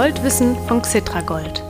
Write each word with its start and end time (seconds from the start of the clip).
Goldwissen 0.00 0.56
von 0.66 0.80
Xitragold, 0.80 1.62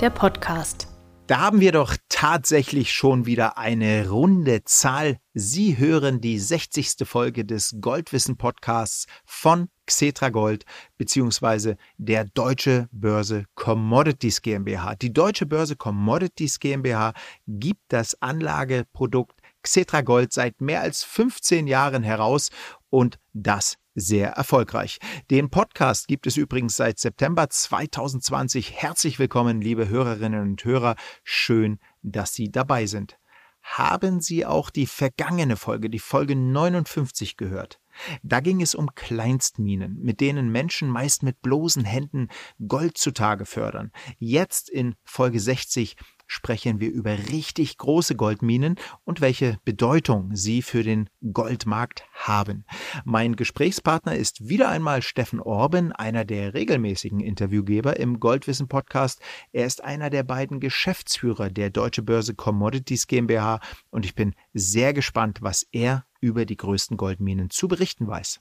der 0.00 0.08
Podcast. 0.08 0.88
Da 1.26 1.40
haben 1.40 1.60
wir 1.60 1.72
doch 1.72 1.94
tatsächlich 2.08 2.90
schon 2.90 3.26
wieder 3.26 3.58
eine 3.58 4.08
runde 4.08 4.64
Zahl. 4.64 5.18
Sie 5.34 5.76
hören 5.76 6.22
die 6.22 6.38
60. 6.38 7.06
Folge 7.06 7.44
des 7.44 7.76
Goldwissen 7.82 8.38
Podcasts 8.38 9.04
von 9.26 9.68
Xetra 9.84 10.30
Gold 10.30 10.64
beziehungsweise 10.96 11.76
der 11.98 12.24
Deutsche 12.24 12.88
Börse 12.92 13.44
Commodities 13.56 14.40
GmbH. 14.40 14.94
Die 14.94 15.12
Deutsche 15.12 15.44
Börse 15.44 15.76
Commodities 15.76 16.58
GmbH 16.58 17.12
gibt 17.46 17.82
das 17.88 18.16
Anlageprodukt 18.22 19.38
Xetra 19.62 20.00
Gold 20.00 20.32
seit 20.32 20.62
mehr 20.62 20.80
als 20.80 21.04
15 21.04 21.66
Jahren 21.66 22.04
heraus 22.04 22.48
und 22.88 23.18
das 23.34 23.76
sehr 23.96 24.30
erfolgreich. 24.32 24.98
Den 25.30 25.50
Podcast 25.50 26.06
gibt 26.06 26.26
es 26.26 26.36
übrigens 26.36 26.76
seit 26.76 26.98
September 27.00 27.48
2020. 27.48 28.80
Herzlich 28.80 29.18
willkommen, 29.18 29.60
liebe 29.60 29.88
Hörerinnen 29.88 30.42
und 30.42 30.64
Hörer. 30.64 30.94
Schön, 31.24 31.80
dass 32.02 32.34
Sie 32.34 32.50
dabei 32.52 32.86
sind. 32.86 33.18
Haben 33.62 34.20
Sie 34.20 34.46
auch 34.46 34.70
die 34.70 34.86
vergangene 34.86 35.56
Folge, 35.56 35.90
die 35.90 35.98
Folge 35.98 36.36
59 36.36 37.36
gehört? 37.36 37.80
Da 38.22 38.40
ging 38.40 38.62
es 38.62 38.74
um 38.74 38.94
Kleinstminen, 38.94 39.98
mit 40.00 40.20
denen 40.20 40.52
Menschen 40.52 40.88
meist 40.88 41.22
mit 41.22 41.42
bloßen 41.42 41.84
Händen 41.84 42.28
Gold 42.68 42.96
zutage 42.96 43.44
fördern. 43.44 43.90
Jetzt 44.18 44.68
in 44.68 44.94
Folge 45.04 45.40
60 45.40 45.96
sprechen 46.26 46.80
wir 46.80 46.90
über 46.90 47.16
richtig 47.30 47.78
große 47.78 48.16
Goldminen 48.16 48.76
und 49.04 49.20
welche 49.20 49.58
Bedeutung 49.64 50.34
sie 50.34 50.62
für 50.62 50.82
den 50.82 51.08
Goldmarkt 51.32 52.04
haben. 52.12 52.64
Mein 53.04 53.36
Gesprächspartner 53.36 54.16
ist 54.16 54.48
wieder 54.48 54.68
einmal 54.68 55.02
Steffen 55.02 55.40
Orben, 55.40 55.92
einer 55.92 56.24
der 56.24 56.54
regelmäßigen 56.54 57.20
Interviewgeber 57.20 57.98
im 57.98 58.20
Goldwissen 58.20 58.68
Podcast. 58.68 59.20
Er 59.52 59.66
ist 59.66 59.84
einer 59.84 60.10
der 60.10 60.22
beiden 60.22 60.60
Geschäftsführer 60.60 61.50
der 61.50 61.70
Deutsche 61.70 62.02
Börse 62.02 62.34
Commodities 62.34 63.06
GmbH 63.06 63.60
und 63.90 64.04
ich 64.04 64.14
bin 64.14 64.34
sehr 64.52 64.92
gespannt, 64.92 65.38
was 65.42 65.66
er 65.72 66.04
über 66.20 66.44
die 66.44 66.56
größten 66.56 66.96
Goldminen 66.96 67.50
zu 67.50 67.68
berichten 67.68 68.06
weiß. 68.06 68.40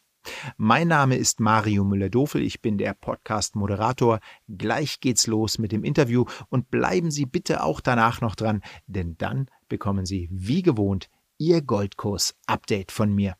Mein 0.57 0.87
Name 0.87 1.15
ist 1.15 1.39
Mario 1.39 1.83
Müller-Dofel, 1.83 2.41
ich 2.41 2.61
bin 2.61 2.77
der 2.77 2.93
Podcast-Moderator. 2.93 4.19
Gleich 4.47 4.99
geht's 4.99 5.27
los 5.27 5.57
mit 5.57 5.71
dem 5.71 5.83
Interview 5.83 6.25
und 6.49 6.69
bleiben 6.71 7.11
Sie 7.11 7.25
bitte 7.25 7.63
auch 7.63 7.81
danach 7.81 8.21
noch 8.21 8.35
dran, 8.35 8.61
denn 8.87 9.17
dann 9.17 9.49
bekommen 9.69 10.05
Sie 10.05 10.29
wie 10.31 10.61
gewohnt 10.61 11.09
Ihr 11.37 11.61
Goldkurs-Update 11.61 12.91
von 12.91 13.13
mir. 13.13 13.35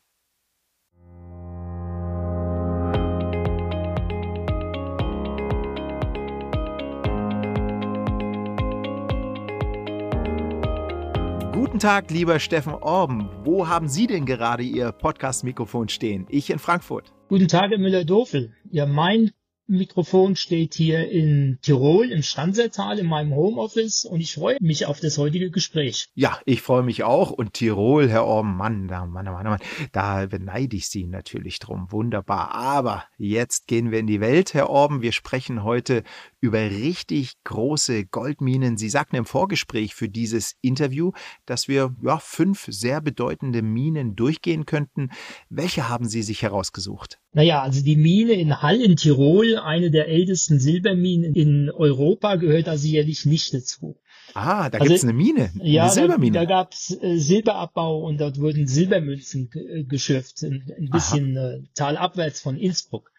Tag, 11.86 12.10
lieber 12.10 12.40
Steffen 12.40 12.74
Orben. 12.74 13.30
Wo 13.44 13.68
haben 13.68 13.88
Sie 13.88 14.08
denn 14.08 14.26
gerade 14.26 14.64
Ihr 14.64 14.92
Podcast-Mikrofon 14.92 15.88
stehen? 15.88 16.26
Ich 16.30 16.50
in 16.50 16.58
Frankfurt. 16.58 17.14
Guten 17.28 17.48
Tag, 17.48 17.70
Herr 17.70 17.78
Müller-Dofel. 17.78 18.56
Ja, 18.72 18.88
mein 18.88 19.30
Mikrofon 19.68 20.36
steht 20.36 20.76
hier 20.76 21.10
in 21.10 21.58
Tirol 21.62 22.12
im 22.12 22.22
Standsertal 22.22 23.00
in 23.00 23.08
meinem 23.08 23.34
Homeoffice 23.34 24.06
und 24.06 24.20
ich 24.20 24.34
freue 24.34 24.58
mich 24.62 24.86
auf 24.86 25.00
das 25.00 25.18
heutige 25.18 25.50
Gespräch. 25.50 26.10
Ja, 26.14 26.40
ich 26.46 26.62
freue 26.62 26.84
mich 26.84 27.04
auch 27.04 27.32
und 27.32 27.54
Tirol, 27.54 28.10
Herr 28.10 28.26
Orben, 28.26 28.56
Mann, 28.56 28.88
da, 28.88 29.06
Mann, 29.06 29.26
Mann, 29.26 29.46
Mann, 29.46 29.60
da 29.92 30.26
beneide 30.28 30.76
ich 30.76 30.88
Sie 30.88 31.06
natürlich 31.06 31.60
drum. 31.60 31.92
Wunderbar. 31.92 32.54
Aber 32.54 33.06
jetzt 33.18 33.68
gehen 33.68 33.92
wir 33.92 34.00
in 34.00 34.08
die 34.08 34.22
Welt, 34.22 34.54
Herr 34.54 34.70
Orben. 34.70 35.02
Wir 35.02 35.12
sprechen 35.12 35.64
heute 35.64 36.04
über 36.46 36.60
richtig 36.60 37.34
große 37.44 38.06
Goldminen. 38.06 38.78
Sie 38.78 38.90
sagten 38.90 39.16
im 39.16 39.26
Vorgespräch 39.26 39.96
für 39.96 40.08
dieses 40.08 40.56
Interview, 40.62 41.12
dass 41.46 41.68
wir 41.68 41.96
ja, 42.04 42.20
fünf 42.20 42.68
sehr 42.70 43.02
bedeutende 43.02 43.62
Minen 43.62 44.16
durchgehen 44.16 44.66
könnten. 44.66 45.10
Welche 45.50 45.90
haben 45.90 46.08
Sie 46.08 46.22
sich 46.22 46.44
herausgesucht? 46.44 47.20
Naja, 47.34 47.62
also 47.62 47.84
die 47.84 47.98
Mine 47.98 48.34
in 48.34 48.62
Hall 48.62 48.80
in 48.80 48.96
Tirol, 48.96 49.58
eine 49.58 49.92
der 49.92 50.08
ältesten 50.08 50.60
Silberminen 50.60 51.34
in 51.34 51.70
Europa, 51.70 52.36
gehört 52.36 52.68
da 52.68 52.78
sicherlich 52.78 53.26
nicht 53.26 53.54
dazu. 53.54 53.98
Ah, 54.34 54.70
da 54.70 54.78
also, 54.78 54.90
gibt 54.90 54.98
es 54.98 55.04
eine 55.04 55.14
Mine, 55.14 55.52
eine 55.54 55.70
ja, 55.70 55.90
Silbermine. 55.90 56.34
Da, 56.34 56.40
da 56.42 56.46
gab 56.46 56.74
es 56.74 56.98
äh, 57.02 57.18
Silberabbau 57.18 58.06
und 58.06 58.20
dort 58.22 58.40
wurden 58.40 58.68
Silbermünzen 58.68 59.50
äh, 59.54 59.84
geschürft, 59.84 60.44
ein, 60.44 60.72
ein 60.78 60.90
bisschen 60.90 61.36
äh, 61.36 61.62
talabwärts 61.74 62.42
von 62.42 62.58
Innsbruck. 62.58 63.12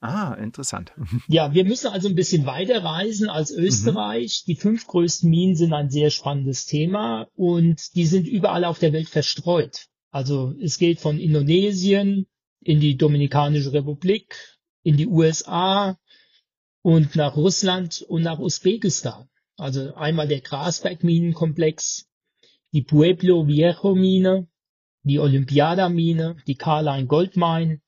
Ah, 0.00 0.34
interessant. 0.34 0.92
Ja, 1.28 1.54
wir 1.54 1.64
müssen 1.64 1.88
also 1.88 2.08
ein 2.08 2.14
bisschen 2.14 2.46
weiter 2.46 2.84
reisen 2.84 3.28
als 3.28 3.50
mhm. 3.50 3.64
Österreich. 3.64 4.44
Mhm. 4.44 4.50
Die 4.50 4.56
fünf 4.56 4.86
größten 4.86 5.28
Minen 5.28 5.56
sind 5.56 5.72
ein 5.72 5.90
sehr 5.90 6.10
spannendes 6.10 6.66
Thema 6.66 7.28
und 7.34 7.94
die 7.96 8.06
sind 8.06 8.26
überall 8.26 8.64
auf 8.64 8.78
der 8.78 8.92
Welt 8.92 9.08
verstreut. 9.08 9.86
Also 10.10 10.54
es 10.62 10.78
geht 10.78 11.00
von 11.00 11.18
Indonesien 11.18 12.26
in 12.60 12.80
die 12.80 12.96
Dominikanische 12.96 13.72
Republik, 13.72 14.36
in 14.82 14.96
die 14.96 15.06
USA 15.06 15.98
und 16.82 17.16
nach 17.16 17.36
Russland 17.36 18.02
und 18.02 18.22
nach 18.22 18.38
Usbekistan. 18.38 19.28
Also 19.56 19.94
einmal 19.94 20.28
der 20.28 20.40
Grasberg-Minenkomplex, 20.40 22.06
die 22.72 22.82
Pueblo 22.82 23.48
Viejo 23.48 23.94
Mine, 23.94 24.46
die 25.02 25.18
Olympiada 25.18 25.88
Mine, 25.88 26.36
die 26.46 26.54
Carline 26.54 27.06
Gold 27.06 27.36
Mine, 27.36 27.80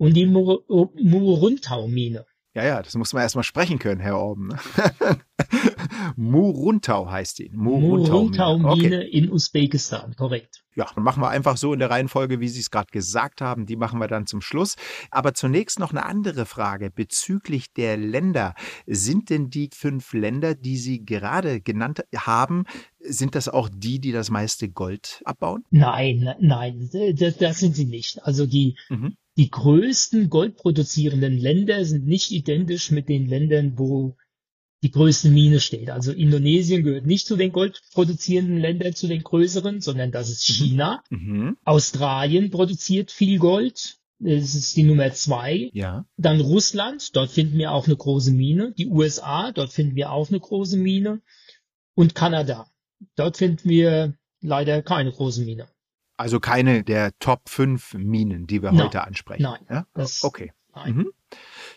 und 0.00 0.14
die 0.14 0.24
Muruntau-Mine. 0.26 2.24
Ja, 2.54 2.64
ja, 2.64 2.82
das 2.82 2.96
muss 2.96 3.12
man 3.12 3.22
erstmal 3.22 3.44
sprechen 3.44 3.78
können, 3.78 4.00
Herr 4.00 4.18
Orben. 4.18 4.48
Ne? 4.48 4.58
Muruntau 6.16 7.08
heißt 7.08 7.38
die. 7.38 7.50
Muruntau-Mine 7.54 8.96
okay. 8.96 9.08
in 9.08 9.30
Usbekistan, 9.30 10.16
korrekt. 10.16 10.64
Ja, 10.74 10.88
dann 10.94 11.04
machen 11.04 11.22
wir 11.22 11.28
einfach 11.28 11.58
so 11.58 11.72
in 11.74 11.78
der 11.78 11.90
Reihenfolge, 11.90 12.40
wie 12.40 12.48
Sie 12.48 12.60
es 12.60 12.70
gerade 12.70 12.90
gesagt 12.90 13.42
haben. 13.42 13.66
Die 13.66 13.76
machen 13.76 14.00
wir 14.00 14.08
dann 14.08 14.26
zum 14.26 14.40
Schluss. 14.40 14.76
Aber 15.10 15.34
zunächst 15.34 15.78
noch 15.78 15.90
eine 15.90 16.06
andere 16.06 16.46
Frage 16.46 16.90
bezüglich 16.90 17.72
der 17.74 17.98
Länder. 17.98 18.54
Sind 18.86 19.28
denn 19.30 19.50
die 19.50 19.68
fünf 19.72 20.12
Länder, 20.14 20.54
die 20.54 20.78
Sie 20.78 21.04
gerade 21.04 21.60
genannt 21.60 22.04
haben, 22.16 22.64
sind 23.00 23.34
das 23.34 23.48
auch 23.48 23.68
die, 23.72 24.00
die 24.00 24.12
das 24.12 24.30
meiste 24.30 24.70
Gold 24.70 25.22
abbauen? 25.24 25.64
Nein, 25.70 26.34
nein, 26.40 26.88
das, 27.16 27.36
das 27.36 27.58
sind 27.58 27.76
sie 27.76 27.86
nicht. 27.86 28.22
Also 28.24 28.46
die, 28.46 28.76
mhm. 28.88 29.16
Die 29.40 29.48
größten 29.48 30.28
goldproduzierenden 30.28 31.38
Länder 31.38 31.86
sind 31.86 32.06
nicht 32.06 32.30
identisch 32.30 32.90
mit 32.90 33.08
den 33.08 33.26
Ländern, 33.26 33.78
wo 33.78 34.18
die 34.82 34.90
größte 34.90 35.30
Mine 35.30 35.60
steht. 35.60 35.88
Also 35.88 36.12
Indonesien 36.12 36.84
gehört 36.84 37.06
nicht 37.06 37.26
zu 37.26 37.36
den 37.36 37.50
goldproduzierenden 37.50 38.58
Ländern, 38.58 38.94
zu 38.94 39.08
den 39.08 39.22
größeren, 39.22 39.80
sondern 39.80 40.12
das 40.12 40.28
ist 40.28 40.46
mhm. 40.46 40.52
China. 40.52 41.02
Mhm. 41.08 41.56
Australien 41.64 42.50
produziert 42.50 43.10
viel 43.10 43.38
Gold. 43.38 43.96
Das 44.18 44.54
ist 44.54 44.76
die 44.76 44.82
Nummer 44.82 45.10
zwei. 45.14 45.70
Ja. 45.72 46.04
Dann 46.18 46.42
Russland, 46.42 47.16
dort 47.16 47.30
finden 47.30 47.56
wir 47.56 47.72
auch 47.72 47.86
eine 47.86 47.96
große 47.96 48.32
Mine. 48.32 48.74
Die 48.76 48.88
USA, 48.88 49.52
dort 49.52 49.72
finden 49.72 49.96
wir 49.96 50.12
auch 50.12 50.28
eine 50.28 50.40
große 50.40 50.76
Mine. 50.76 51.22
Und 51.94 52.14
Kanada. 52.14 52.70
Dort 53.16 53.38
finden 53.38 53.70
wir 53.70 54.18
leider 54.42 54.82
keine 54.82 55.12
große 55.12 55.46
Mine. 55.46 55.66
Also 56.20 56.38
keine 56.38 56.84
der 56.84 57.18
Top 57.18 57.48
5 57.48 57.94
Minen, 57.94 58.46
die 58.46 58.62
wir 58.62 58.72
nein, 58.72 58.84
heute 58.84 59.04
ansprechen. 59.04 59.42
Nein. 59.42 59.64
Ja? 59.70 59.86
okay. 60.22 60.52
Nein. 60.74 60.94
Mhm. 60.94 61.10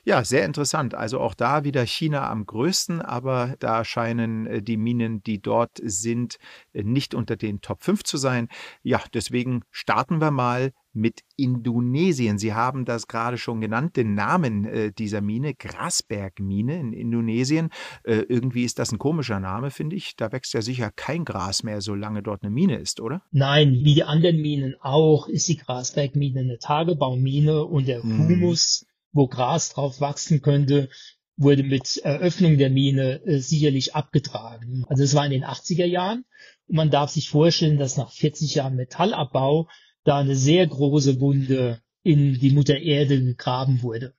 Ja, 0.05 0.25
sehr 0.25 0.45
interessant. 0.45 0.95
Also 0.95 1.19
auch 1.19 1.33
da 1.33 1.63
wieder 1.63 1.85
China 1.85 2.29
am 2.29 2.45
größten, 2.45 3.01
aber 3.01 3.55
da 3.59 3.85
scheinen 3.85 4.45
äh, 4.47 4.61
die 4.61 4.77
Minen, 4.77 5.23
die 5.23 5.41
dort 5.41 5.79
sind, 5.81 6.37
äh, 6.73 6.83
nicht 6.83 7.15
unter 7.15 7.35
den 7.37 7.61
Top 7.61 7.83
5 7.83 8.03
zu 8.03 8.17
sein. 8.17 8.49
Ja, 8.81 9.01
deswegen 9.13 9.63
starten 9.71 10.19
wir 10.19 10.31
mal 10.31 10.73
mit 10.93 11.21
Indonesien. 11.37 12.37
Sie 12.37 12.53
haben 12.53 12.85
das 12.85 13.07
gerade 13.07 13.37
schon 13.37 13.61
genannt, 13.61 13.97
den 13.97 14.13
Namen 14.13 14.65
äh, 14.65 14.91
dieser 14.91 15.21
Mine, 15.21 15.55
Grasbergmine 15.55 16.79
in 16.79 16.93
Indonesien. 16.93 17.69
Äh, 18.03 18.25
irgendwie 18.27 18.63
ist 18.63 18.79
das 18.79 18.91
ein 18.91 18.99
komischer 18.99 19.39
Name, 19.39 19.71
finde 19.71 19.95
ich. 19.95 20.15
Da 20.15 20.31
wächst 20.31 20.53
ja 20.53 20.61
sicher 20.61 20.91
kein 20.95 21.25
Gras 21.25 21.63
mehr, 21.63 21.81
solange 21.81 22.21
dort 22.21 22.43
eine 22.43 22.51
Mine 22.51 22.77
ist, 22.77 22.99
oder? 22.99 23.23
Nein, 23.31 23.79
wie 23.83 23.95
die 23.95 24.03
anderen 24.03 24.41
Minen 24.41 24.75
auch, 24.81 25.27
ist 25.27 25.47
die 25.47 25.57
Grasbergmine 25.57 26.41
eine 26.41 26.59
Tagebaumine 26.59 27.65
und 27.65 27.87
der 27.87 28.03
hm. 28.03 28.27
Humus 28.27 28.85
wo 29.13 29.27
Gras 29.27 29.69
drauf 29.69 30.01
wachsen 30.01 30.41
könnte, 30.41 30.89
wurde 31.37 31.63
mit 31.63 31.97
Eröffnung 31.97 32.57
der 32.57 32.69
Mine 32.69 33.21
äh, 33.25 33.39
sicherlich 33.39 33.95
abgetragen. 33.95 34.85
Also 34.87 35.03
es 35.03 35.15
war 35.15 35.25
in 35.25 35.31
den 35.31 35.45
80er 35.45 35.85
Jahren 35.85 36.25
und 36.67 36.75
man 36.75 36.91
darf 36.91 37.11
sich 37.11 37.29
vorstellen, 37.29 37.77
dass 37.77 37.97
nach 37.97 38.11
40 38.11 38.55
Jahren 38.55 38.75
Metallabbau 38.75 39.69
da 40.03 40.17
eine 40.17 40.35
sehr 40.35 40.67
große 40.67 41.19
Wunde 41.19 41.81
in 42.03 42.39
die 42.39 42.51
Mutter 42.51 42.77
Erde 42.77 43.23
gegraben 43.23 43.81
wurde. 43.81 44.13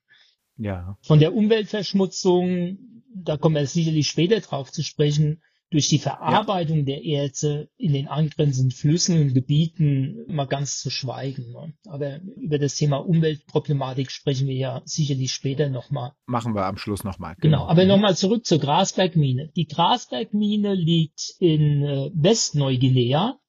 Ja. 0.57 0.97
Von 1.03 1.19
der 1.19 1.35
Umweltverschmutzung, 1.35 2.79
da 3.15 3.37
kommen 3.37 3.57
wir 3.57 3.67
sicherlich 3.67 4.09
später 4.09 4.41
drauf 4.41 4.73
zu 4.73 4.83
sprechen, 4.83 5.43
durch 5.75 5.89
die 5.89 5.99
Verarbeitung 5.99 6.79
ja. 6.79 6.85
der 6.85 7.05
Erze 7.05 7.69
in 7.77 7.93
den 7.95 8.07
angrenzenden 8.07 8.71
Flüssen 8.71 9.21
und 9.21 9.35
Gebieten 9.35 10.25
mal 10.29 10.45
ganz 10.45 10.79
zu 10.79 10.89
schweigen. 10.89 11.51
Ne? 11.51 11.75
Aber 11.87 12.21
über 12.37 12.61
das 12.61 12.77
Thema 12.77 12.99
Umweltproblematik 12.99 14.13
sprechen 14.13 14.47
wir 14.47 14.55
ja 14.55 14.83
sicherlich 14.85 15.33
später 15.33 15.71
nochmal. 15.71 16.13
Machen 16.27 16.55
wir 16.55 16.65
am 16.67 16.77
Schluss 16.77 17.03
nochmal. 17.03 17.35
Genau. 17.41 17.57
genau, 17.59 17.69
aber 17.69 17.83
mhm. 17.83 17.89
nochmal 17.89 18.17
zurück 18.17 18.47
zur 18.47 18.61
Grasbergmine. 18.61 19.51
Die 19.57 19.67
Grasbergmine 19.67 20.75
liegt 20.75 21.35
in 21.41 21.83
äh, 21.83 22.11
Westneuguinea 22.15 23.41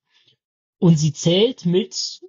und 0.80 0.98
sie 0.98 1.14
zählt 1.14 1.68
mit 1.68 2.22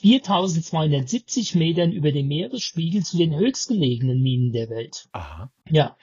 4270 0.00 1.54
Metern 1.54 1.92
über 1.92 2.12
dem 2.12 2.28
Meeresspiegel 2.28 3.02
zu 3.02 3.16
den 3.16 3.34
höchstgelegenen 3.34 4.20
Minen 4.20 4.52
der 4.52 4.68
Welt. 4.68 5.08
Aha. 5.12 5.50
Ja. 5.70 5.96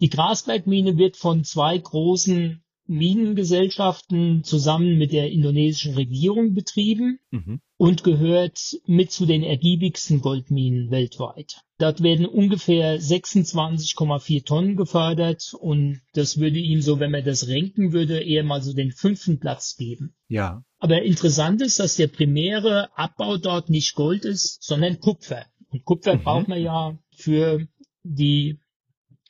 Die 0.00 0.08
Grasbergmine 0.08 0.98
wird 0.98 1.16
von 1.16 1.44
zwei 1.44 1.78
großen 1.78 2.64
Minengesellschaften 2.90 4.42
zusammen 4.42 4.98
mit 4.98 5.12
der 5.12 5.30
indonesischen 5.30 5.94
Regierung 5.94 6.54
betrieben 6.54 7.20
mhm. 7.30 7.60
und 7.76 8.02
gehört 8.02 8.76
mit 8.84 9.12
zu 9.12 9.26
den 9.26 9.44
ergiebigsten 9.44 10.20
Goldminen 10.20 10.90
weltweit. 10.90 11.62
Dort 11.78 12.02
werden 12.02 12.26
ungefähr 12.26 13.00
26,4 13.00 14.44
Tonnen 14.44 14.76
gefördert 14.76 15.54
und 15.58 16.00
das 16.14 16.40
würde 16.40 16.58
ihm 16.58 16.82
so, 16.82 16.98
wenn 16.98 17.12
man 17.12 17.24
das 17.24 17.46
renken 17.46 17.92
würde, 17.92 18.20
eher 18.20 18.42
mal 18.42 18.60
so 18.60 18.72
den 18.72 18.90
fünften 18.90 19.38
Platz 19.38 19.76
geben. 19.76 20.16
Ja. 20.26 20.64
Aber 20.78 21.00
interessant 21.02 21.62
ist, 21.62 21.78
dass 21.78 21.94
der 21.94 22.08
primäre 22.08 22.88
Abbau 22.98 23.36
dort 23.36 23.70
nicht 23.70 23.94
Gold 23.94 24.24
ist, 24.24 24.64
sondern 24.64 24.98
Kupfer. 24.98 25.46
Und 25.68 25.84
Kupfer 25.84 26.16
mhm. 26.16 26.22
braucht 26.24 26.48
man 26.48 26.60
ja 26.60 26.98
für 27.14 27.68
die 28.02 28.58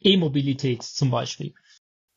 E-Mobilität 0.00 0.82
zum 0.82 1.10
Beispiel. 1.10 1.52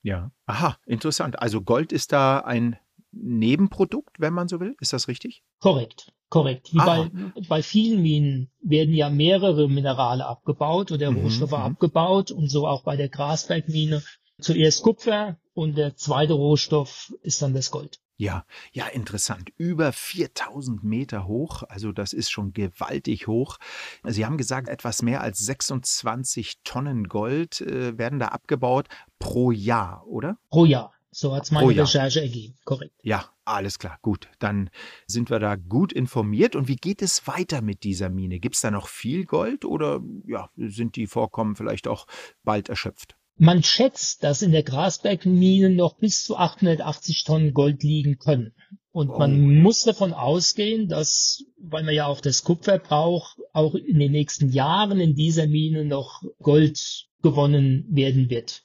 Ja. 0.04 0.32
Aha, 0.46 0.78
interessant. 0.86 1.40
Also 1.40 1.62
Gold 1.62 1.92
ist 1.92 2.12
da 2.12 2.40
ein 2.40 2.78
Nebenprodukt, 3.12 4.20
wenn 4.20 4.34
man 4.34 4.48
so 4.48 4.60
will. 4.60 4.76
Ist 4.80 4.94
das 4.94 5.08
richtig? 5.08 5.44
Korrekt, 5.60 6.12
korrekt. 6.30 6.74
Wie 6.74 6.78
bei, 6.78 7.10
bei 7.48 7.64
vielen 7.64 8.02
Minen 8.02 8.52
werden 8.62 8.94
ja 8.94 9.10
mehrere 9.10 9.70
Minerale 9.70 10.26
abgebaut 10.26 10.92
oder 10.92 11.12
mhm, 11.12 11.20
Rohstoffe 11.20 11.52
mhm. 11.52 11.58
abgebaut 11.58 12.32
und 12.32 12.50
so 12.50 12.68
auch 12.68 12.84
bei 12.84 12.98
der 12.98 13.10
Grasbergmine. 13.10 14.04
Zuerst 14.42 14.84
Kupfer 14.84 15.38
und 15.54 15.78
der 15.78 15.96
zweite 15.96 16.34
Rohstoff 16.34 17.14
ist 17.22 17.42
dann 17.42 17.54
das 17.54 17.72
Gold. 17.72 18.00
Ja, 18.16 18.46
ja, 18.72 18.86
interessant. 18.88 19.50
Über 19.58 19.92
4000 19.92 20.84
Meter 20.84 21.28
hoch, 21.28 21.64
also 21.68 21.92
das 21.92 22.14
ist 22.14 22.32
schon 22.32 22.54
gewaltig 22.54 23.28
hoch. 23.28 23.58
Sie 24.04 24.26
haben 24.26 24.38
gesagt, 24.38 24.70
etwas 24.70 25.02
mehr 25.02 25.22
als 25.22 25.40
26 25.40 26.60
Tonnen 26.64 27.08
Gold 27.08 27.62
äh, 27.62 27.98
werden 27.98 28.20
da 28.20 28.28
abgebaut 28.28 28.88
pro 29.18 29.52
Jahr, 29.52 30.06
oder? 30.08 30.38
Pro 30.50 30.66
Jahr. 30.66 30.94
So 31.14 31.36
hat 31.36 31.44
es 31.44 31.52
meine 31.52 31.78
Recherche 31.78 32.22
ergeben. 32.22 32.56
Korrekt. 32.66 32.94
Ja, 33.04 33.30
alles 33.46 33.78
klar. 33.78 34.00
Gut. 34.02 34.30
Dann 34.40 34.72
sind 35.06 35.30
wir 35.30 35.40
da 35.40 35.56
gut 35.56 35.94
informiert. 35.94 36.56
Und 36.56 36.68
wie 36.68 36.76
geht 36.76 37.04
es 37.04 37.28
weiter 37.28 37.62
mit 37.62 37.84
dieser 37.84 38.10
Mine? 38.10 38.40
Gibt 38.40 38.56
es 38.56 38.62
da 38.62 38.72
noch 38.72 38.88
viel 38.88 39.26
Gold 39.26 39.64
oder 39.64 40.02
ja, 40.26 40.50
sind 40.56 40.96
die 40.96 41.06
Vorkommen 41.06 41.56
vielleicht 41.56 41.88
auch 41.88 42.08
bald 42.44 42.68
erschöpft? 42.68 43.16
Man 43.44 43.62
schätzt, 43.62 44.24
dass 44.24 44.42
in 44.42 44.54
der 44.54 44.64
Grasbergmine 44.64 45.70
noch 45.70 45.98
bis 45.98 46.24
zu 46.24 46.38
880 46.38 47.26
Tonnen 47.26 47.54
Gold 47.54 47.84
liegen 47.84 48.18
können. 48.18 48.54
Und 48.94 49.10
oh. 49.10 49.18
man 49.20 49.62
muss 49.62 49.84
davon 49.84 50.14
ausgehen, 50.14 50.88
dass, 50.88 51.44
weil 51.58 51.84
man 51.84 51.94
ja 51.94 52.08
auch 52.08 52.22
das 52.22 52.46
Kupfer 52.46 52.80
braucht, 52.80 53.36
auch 53.52 53.76
in 53.76 54.00
den 54.00 54.14
nächsten 54.14 54.48
Jahren 54.54 55.02
in 55.02 55.16
dieser 55.16 55.48
Mine 55.48 55.84
noch 55.84 56.24
Gold 56.40 57.10
gewonnen 57.22 57.86
werden 57.90 58.30
wird. 58.30 58.64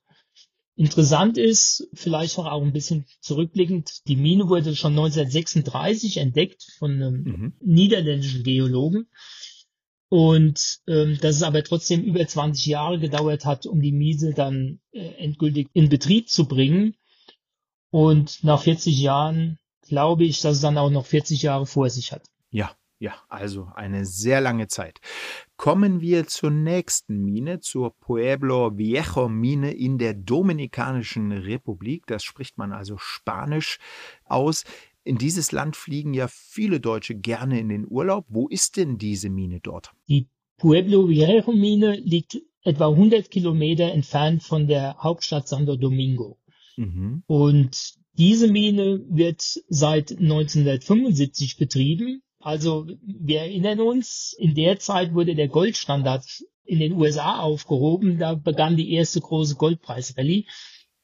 Interessant 0.77 1.39
ist, 1.39 1.89
vielleicht 1.93 2.39
noch 2.39 2.47
auch 2.47 2.63
ein 2.63 2.73
bisschen 2.73 3.05
zurückblickend, 3.21 4.07
die 4.07 4.15
Mine 4.15 4.49
wurde 4.49 4.77
schon 4.77 4.93
1936 4.93 6.19
entdeckt 6.19 6.63
von 6.79 6.93
einem 6.93 7.23
mhm. 7.25 7.53
niederländischen 7.61 8.45
Geologen. 8.45 9.09
Und 10.11 10.81
ähm, 10.87 11.19
dass 11.21 11.37
es 11.37 11.43
aber 11.43 11.63
trotzdem 11.63 12.03
über 12.03 12.27
20 12.27 12.67
Jahre 12.67 12.99
gedauert 12.99 13.45
hat, 13.45 13.67
um 13.67 13.81
die 13.81 13.93
Miese 13.93 14.33
dann 14.33 14.81
äh, 14.93 15.07
endgültig 15.19 15.69
in 15.75 15.89
Betrieb 15.89 16.29
zu 16.29 16.47
bringen. 16.47 16.95
Und 17.91 18.43
nach 18.43 18.63
40 18.63 18.99
Jahren 18.99 19.59
glaube 19.83 20.25
ich, 20.25 20.41
dass 20.41 20.57
es 20.57 20.63
dann 20.63 20.79
auch 20.79 20.91
noch 20.91 21.07
40 21.07 21.43
Jahre 21.43 21.67
vor 21.67 21.91
sich 21.91 22.13
hat. 22.13 22.23
Ja, 22.51 22.71
ja, 23.01 23.15
also 23.29 23.71
eine 23.75 24.05
sehr 24.05 24.41
lange 24.41 24.67
Zeit. 24.67 24.99
Kommen 25.57 26.01
wir 26.01 26.27
zur 26.27 26.51
nächsten 26.51 27.25
Mine, 27.25 27.61
zur 27.61 27.95
Pueblo 27.99 28.77
Viejo 28.77 29.29
Mine 29.29 29.73
in 29.73 29.99
der 29.99 30.15
Dominikanischen 30.15 31.31
Republik. 31.31 32.07
Das 32.07 32.25
spricht 32.25 32.59
man 32.59 32.73
also 32.73 32.97
Spanisch 32.99 33.79
aus. 34.25 34.65
In 35.09 35.17
dieses 35.17 35.53
Land 35.53 35.75
fliegen 35.75 36.13
ja 36.13 36.29
viele 36.29 36.81
Deutsche 36.81 37.15
gerne 37.15 37.59
in 37.59 37.71
den 37.71 37.87
Urlaub. 37.89 38.27
Wo 38.29 38.47
ist 38.47 38.77
denn 38.77 38.99
diese 38.99 39.31
Mine 39.31 39.59
dort? 39.59 39.93
Die 40.07 40.29
Pueblo 40.59 41.09
Viejo 41.09 41.51
Mine 41.51 41.97
liegt 41.97 42.37
etwa 42.63 42.91
100 42.91 43.31
Kilometer 43.31 43.91
entfernt 43.91 44.43
von 44.43 44.67
der 44.67 44.99
Hauptstadt 44.99 45.49
Santo 45.49 45.77
Domingo. 45.77 46.37
Mhm. 46.77 47.23
Und 47.27 47.95
diese 48.19 48.49
Mine 48.49 49.03
wird 49.09 49.41
seit 49.71 50.11
1975 50.11 51.57
betrieben. 51.57 52.21
Also 52.39 52.87
wir 53.01 53.41
erinnern 53.41 53.81
uns, 53.81 54.37
in 54.39 54.55
der 54.55 54.79
Zeit 54.79 55.15
wurde 55.15 55.35
der 55.35 55.49
Goldstandard 55.49 56.27
in 56.67 56.81
den 56.81 56.93
USA 56.93 57.39
aufgehoben. 57.39 58.19
Da 58.19 58.35
begann 58.35 58.77
die 58.77 58.93
erste 58.93 59.23
große 59.23 59.55
Goldpreisrallye. 59.55 60.45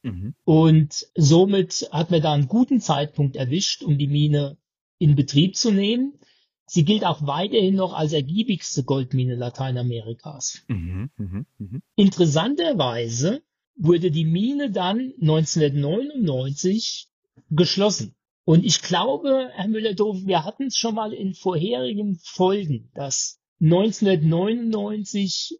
Mhm. 0.05 0.35
Und 0.43 1.07
somit 1.15 1.89
hat 1.91 2.11
man 2.11 2.21
da 2.21 2.33
einen 2.33 2.47
guten 2.47 2.79
Zeitpunkt 2.79 3.35
erwischt, 3.35 3.81
um 3.81 3.97
die 3.97 4.07
Mine 4.07 4.57
in 4.99 5.15
Betrieb 5.15 5.55
zu 5.55 5.71
nehmen. 5.71 6.19
Sie 6.67 6.85
gilt 6.85 7.05
auch 7.05 7.25
weiterhin 7.25 7.75
noch 7.75 7.93
als 7.93 8.13
ergiebigste 8.13 8.83
Goldmine 8.83 9.35
Lateinamerikas. 9.35 10.63
Mhm, 10.67 11.09
mh, 11.17 11.45
mh. 11.57 11.79
Interessanterweise 11.95 13.41
wurde 13.75 14.11
die 14.11 14.25
Mine 14.25 14.71
dann 14.71 15.13
1999 15.21 17.09
geschlossen. 17.49 18.15
Und 18.45 18.63
ich 18.63 18.81
glaube, 18.81 19.49
Herr 19.53 19.67
Müller-Doof, 19.67 20.25
wir 20.25 20.45
hatten 20.45 20.67
es 20.67 20.77
schon 20.77 20.95
mal 20.95 21.13
in 21.13 21.33
vorherigen 21.33 22.19
Folgen, 22.21 22.89
dass 22.93 23.41
1999 23.59 25.59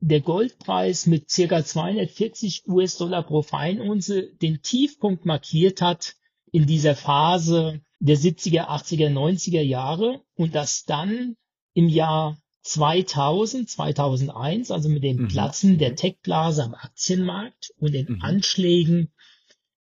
der 0.00 0.20
Goldpreis 0.20 1.06
mit 1.06 1.30
circa 1.30 1.64
240 1.64 2.68
US-Dollar 2.68 3.22
pro 3.22 3.42
Feinunze 3.42 4.34
den 4.42 4.60
Tiefpunkt 4.62 5.24
markiert 5.24 5.80
hat 5.80 6.16
in 6.52 6.66
dieser 6.66 6.94
Phase 6.94 7.80
der 8.00 8.18
70er, 8.18 8.68
80er, 8.68 9.08
90er 9.08 9.62
Jahre 9.62 10.22
und 10.34 10.54
dass 10.54 10.84
dann 10.84 11.36
im 11.72 11.88
Jahr 11.88 12.38
2000, 12.62 13.68
2001, 13.68 14.70
also 14.70 14.88
mit 14.88 15.02
dem 15.02 15.22
mhm. 15.22 15.28
Platzen 15.28 15.78
der 15.78 15.96
Tech-Blase 15.96 16.64
am 16.64 16.74
Aktienmarkt 16.74 17.72
und 17.78 17.92
den 17.92 18.06
mhm. 18.12 18.22
Anschlägen 18.22 19.12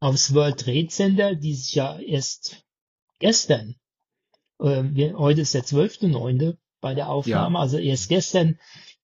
aufs 0.01 0.35
World 0.35 0.61
Trade 0.61 0.89
Center, 0.89 1.35
die 1.35 1.55
sich 1.55 1.75
ja 1.75 1.99
erst 1.99 2.65
gestern, 3.19 3.77
äh, 4.61 5.13
heute 5.15 5.43
ist 5.43 5.55
der 5.55 5.65
12.9. 5.65 6.57
bei 6.81 6.95
der 6.95 7.09
Aufnahme, 7.09 7.57
ja. 7.57 7.61
also 7.61 7.79
erst 7.79 8.09
gestern 8.09 8.59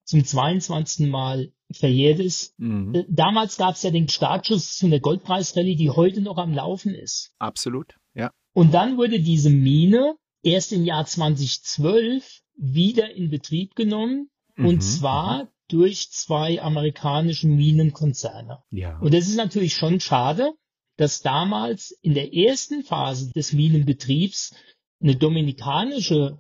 zum 0.05 0.25
22. 0.25 1.09
Mal 1.09 1.53
verjährt 1.71 2.21
ist. 2.21 2.59
Mhm. 2.59 2.95
Äh, 2.95 3.05
damals 3.09 3.57
gab 3.57 3.75
es 3.75 3.83
ja 3.83 3.91
den 3.91 4.09
Startschuss 4.09 4.77
zu 4.77 4.87
einer 4.87 5.01
Goldpreisrallye, 5.01 5.77
die 5.77 5.91
heute 5.91 6.21
noch 6.21 6.39
am 6.39 6.53
Laufen 6.53 6.95
ist. 6.95 7.33
Absolut, 7.39 7.97
ja. 8.15 8.31
Und 8.53 8.75
dann 8.75 8.99
wurde 8.99 9.21
diese 9.21 9.51
Mine 9.51 10.17
erst 10.43 10.73
im 10.73 10.85
Jahr 10.85 11.07
2012 11.07 12.43
wieder 12.57 13.15
in 13.15 13.31
Betrieb 13.31 13.75
genommen. 13.75 14.29
Mhm. 14.57 14.67
Und 14.67 14.81
zwar 14.83 15.45
mhm. 15.45 15.49
durch 15.69 16.11
zwei 16.11 16.61
amerikanische 16.61 17.49
Minenkonzerne. 17.49 18.63
Ja. 18.71 18.99
Und 18.99 19.15
das 19.15 19.29
ist 19.29 19.37
natürlich 19.37 19.75
schon 19.75 20.01
schade, 20.01 20.53
dass 20.97 21.23
damals 21.23 21.97
in 22.03 22.15
der 22.15 22.35
ersten 22.35 22.83
Phase 22.85 23.33
des 23.33 23.53
Minenbetriebs 23.53 24.55
eine 25.01 25.17
dominikanische 25.17 26.39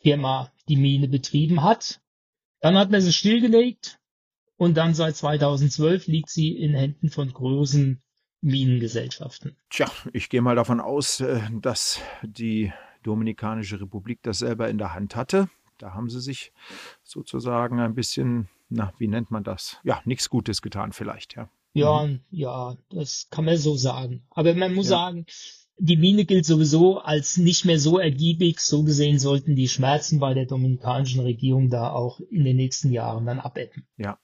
Firma 0.00 0.52
die 0.68 0.76
Mine 0.76 1.08
betrieben 1.08 1.62
hat 1.62 2.00
dann 2.60 2.76
hat 2.76 2.90
man 2.90 3.00
sie 3.00 3.12
stillgelegt 3.12 3.98
und 4.56 4.76
dann 4.76 4.94
seit 4.94 5.16
2012 5.16 6.06
liegt 6.06 6.30
sie 6.30 6.56
in 6.56 6.74
Händen 6.74 7.10
von 7.10 7.32
großen 7.32 8.02
Minengesellschaften. 8.42 9.56
Tja, 9.68 9.90
ich 10.12 10.28
gehe 10.28 10.42
mal 10.42 10.56
davon 10.56 10.80
aus, 10.80 11.20
äh, 11.20 11.40
dass 11.60 12.00
die 12.22 12.72
Dominikanische 13.02 13.80
Republik 13.80 14.20
das 14.22 14.38
selber 14.38 14.68
in 14.68 14.78
der 14.78 14.94
Hand 14.94 15.16
hatte. 15.16 15.48
Da 15.78 15.94
haben 15.94 16.10
sie 16.10 16.20
sich 16.20 16.52
sozusagen 17.02 17.80
ein 17.80 17.94
bisschen, 17.94 18.48
na, 18.68 18.92
wie 18.98 19.08
nennt 19.08 19.30
man 19.30 19.44
das? 19.44 19.78
Ja, 19.82 20.02
nichts 20.04 20.28
Gutes 20.28 20.60
getan 20.60 20.92
vielleicht, 20.92 21.36
ja. 21.36 21.48
Ja, 21.72 22.06
mhm. 22.06 22.20
ja, 22.30 22.76
das 22.90 23.28
kann 23.30 23.44
man 23.44 23.56
so 23.56 23.76
sagen. 23.76 24.24
Aber 24.30 24.54
man 24.54 24.74
muss 24.74 24.86
ja. 24.86 24.96
sagen, 24.96 25.26
die 25.80 25.96
Mine 25.96 26.26
gilt 26.26 26.44
sowieso 26.44 26.98
als 26.98 27.38
nicht 27.38 27.64
mehr 27.64 27.78
so 27.78 27.98
ergiebig. 27.98 28.60
So 28.60 28.82
gesehen 28.82 29.18
sollten 29.18 29.56
die 29.56 29.68
Schmerzen 29.68 30.20
bei 30.20 30.34
der 30.34 30.46
dominikanischen 30.46 31.20
Regierung 31.20 31.70
da 31.70 31.90
auch 31.90 32.20
in 32.30 32.44
den 32.44 32.56
nächsten 32.56 32.92
Jahren 32.92 33.26
dann 33.26 33.40
abebben. 33.40 33.86
Ja, 33.96 34.18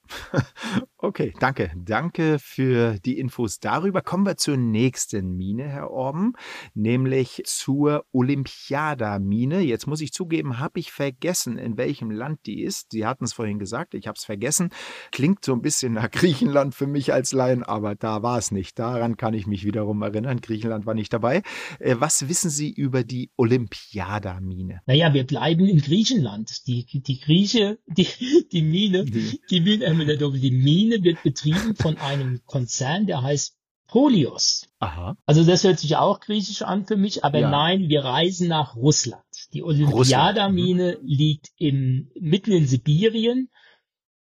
Okay, 0.98 1.34
danke. 1.40 1.70
Danke 1.76 2.38
für 2.38 2.98
die 2.98 3.18
Infos 3.18 3.60
darüber. 3.60 4.00
Kommen 4.00 4.24
wir 4.24 4.38
zur 4.38 4.56
nächsten 4.56 5.36
Mine, 5.36 5.64
Herr 5.64 5.90
Orben, 5.90 6.32
nämlich 6.72 7.42
zur 7.44 8.06
Olympiada-Mine. 8.12 9.60
Jetzt 9.60 9.86
muss 9.86 10.00
ich 10.00 10.14
zugeben, 10.14 10.58
habe 10.58 10.80
ich 10.80 10.92
vergessen, 10.92 11.58
in 11.58 11.76
welchem 11.76 12.10
Land 12.10 12.46
die 12.46 12.62
ist. 12.62 12.92
Sie 12.92 13.04
hatten 13.04 13.24
es 13.24 13.34
vorhin 13.34 13.58
gesagt, 13.58 13.92
ich 13.92 14.06
habe 14.06 14.16
es 14.16 14.24
vergessen. 14.24 14.70
Klingt 15.12 15.44
so 15.44 15.52
ein 15.52 15.60
bisschen 15.60 15.92
nach 15.92 16.10
Griechenland 16.10 16.74
für 16.74 16.86
mich 16.86 17.12
als 17.12 17.32
Laien, 17.32 17.62
aber 17.62 17.94
da 17.94 18.22
war 18.22 18.38
es 18.38 18.50
nicht. 18.50 18.78
Daran 18.78 19.18
kann 19.18 19.34
ich 19.34 19.46
mich 19.46 19.66
wiederum 19.66 20.00
erinnern. 20.00 20.40
Griechenland 20.40 20.86
war 20.86 20.94
nicht 20.94 21.12
dabei. 21.12 21.42
Äh, 21.78 21.96
was 21.98 22.26
wissen 22.30 22.48
Sie 22.48 22.70
über 22.70 23.04
die 23.04 23.30
Olympiada-Mine? 23.36 24.80
Naja, 24.86 25.12
wir 25.12 25.26
bleiben 25.26 25.66
in 25.66 25.82
Griechenland. 25.82 26.66
Die, 26.66 26.86
die 26.86 27.20
Grieche, 27.20 27.78
die, 27.86 28.08
die 28.50 28.62
Mine, 28.62 29.04
die, 29.04 29.42
die 29.50 29.60
Mine, 29.60 29.84
äh, 29.84 30.16
die 30.16 30.50
Mine 30.50 30.86
Maschine 30.96 31.04
wird 31.04 31.22
betrieben 31.22 31.74
von 31.76 31.96
einem 31.98 32.40
Konzern, 32.46 33.06
der 33.06 33.22
heißt 33.22 33.56
Polios. 33.88 34.68
Aha. 34.80 35.16
Also 35.26 35.44
das 35.44 35.62
hört 35.64 35.78
sich 35.78 35.96
auch 35.96 36.20
griechisch 36.20 36.62
an 36.62 36.86
für 36.86 36.96
mich, 36.96 37.24
aber 37.24 37.38
ja. 37.38 37.50
nein, 37.50 37.88
wir 37.88 38.04
reisen 38.04 38.48
nach 38.48 38.74
Russland. 38.76 39.22
Die 39.52 39.62
Olympiada-Mine 39.62 40.98
mhm. 41.00 41.06
liegt 41.06 41.52
im, 41.56 42.10
mitten 42.18 42.52
in 42.52 42.66
Sibirien 42.66 43.48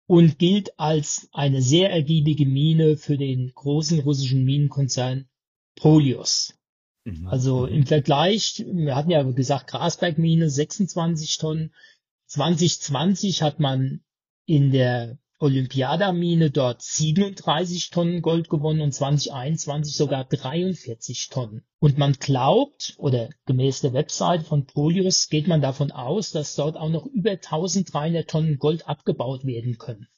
und 0.06 0.38
gilt 0.38 0.78
als 0.78 1.28
eine 1.32 1.62
sehr 1.62 1.90
ergiebige 1.90 2.44
Mine 2.44 2.98
für 2.98 3.16
den 3.16 3.52
großen 3.54 4.00
russischen 4.00 4.44
Minenkonzern 4.44 5.28
Polios. 5.76 6.54
Mhm. 7.04 7.26
Also 7.26 7.64
im 7.64 7.86
Vergleich, 7.86 8.64
wir 8.66 8.94
hatten 8.94 9.10
ja 9.10 9.22
gesagt, 9.22 9.68
Grasbergmine 9.68 10.50
26 10.50 11.38
Tonnen. 11.38 11.72
2020 12.26 13.40
hat 13.40 13.60
man 13.60 14.02
in 14.44 14.72
der 14.72 15.18
Olympiadamine 15.38 16.50
dort 16.50 16.82
37 16.82 17.90
Tonnen 17.90 18.22
Gold 18.22 18.48
gewonnen 18.48 18.80
und 18.80 18.92
2021 18.92 19.96
sogar 19.96 20.24
43 20.24 21.28
Tonnen. 21.28 21.62
Und 21.80 21.98
man 21.98 22.12
glaubt, 22.14 22.94
oder 22.98 23.30
gemäß 23.46 23.80
der 23.80 23.92
Website 23.92 24.44
von 24.44 24.66
Polius 24.66 25.28
geht 25.28 25.48
man 25.48 25.60
davon 25.60 25.90
aus, 25.90 26.30
dass 26.30 26.54
dort 26.54 26.76
auch 26.76 26.90
noch 26.90 27.06
über 27.06 27.32
1300 27.32 28.28
Tonnen 28.28 28.58
Gold 28.58 28.88
abgebaut 28.88 29.44
werden 29.44 29.76
können. 29.78 30.08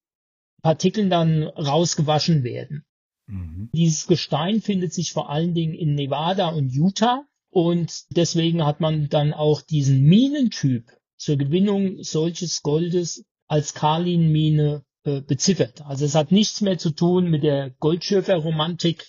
Partikeln 0.62 1.10
dann 1.10 1.44
rausgewaschen 1.44 2.44
werden. 2.44 2.84
Mhm. 3.26 3.70
Dieses 3.72 4.06
Gestein 4.06 4.60
findet 4.60 4.92
sich 4.92 5.12
vor 5.12 5.30
allen 5.30 5.54
Dingen 5.54 5.74
in 5.74 5.94
Nevada 5.94 6.50
und 6.50 6.72
Utah 6.72 7.24
und 7.50 8.04
deswegen 8.10 8.64
hat 8.64 8.80
man 8.80 9.08
dann 9.08 9.32
auch 9.32 9.62
diesen 9.62 10.02
Minentyp 10.02 10.90
zur 11.16 11.36
Gewinnung 11.36 12.02
solches 12.02 12.62
Goldes 12.62 13.24
als 13.46 13.74
Karlinmine 13.74 14.84
äh, 15.04 15.20
beziffert. 15.20 15.82
Also 15.82 16.04
es 16.04 16.14
hat 16.14 16.32
nichts 16.32 16.60
mehr 16.60 16.78
zu 16.78 16.90
tun 16.90 17.30
mit 17.30 17.42
der 17.42 17.70
Goldschürferromantik 17.80 19.06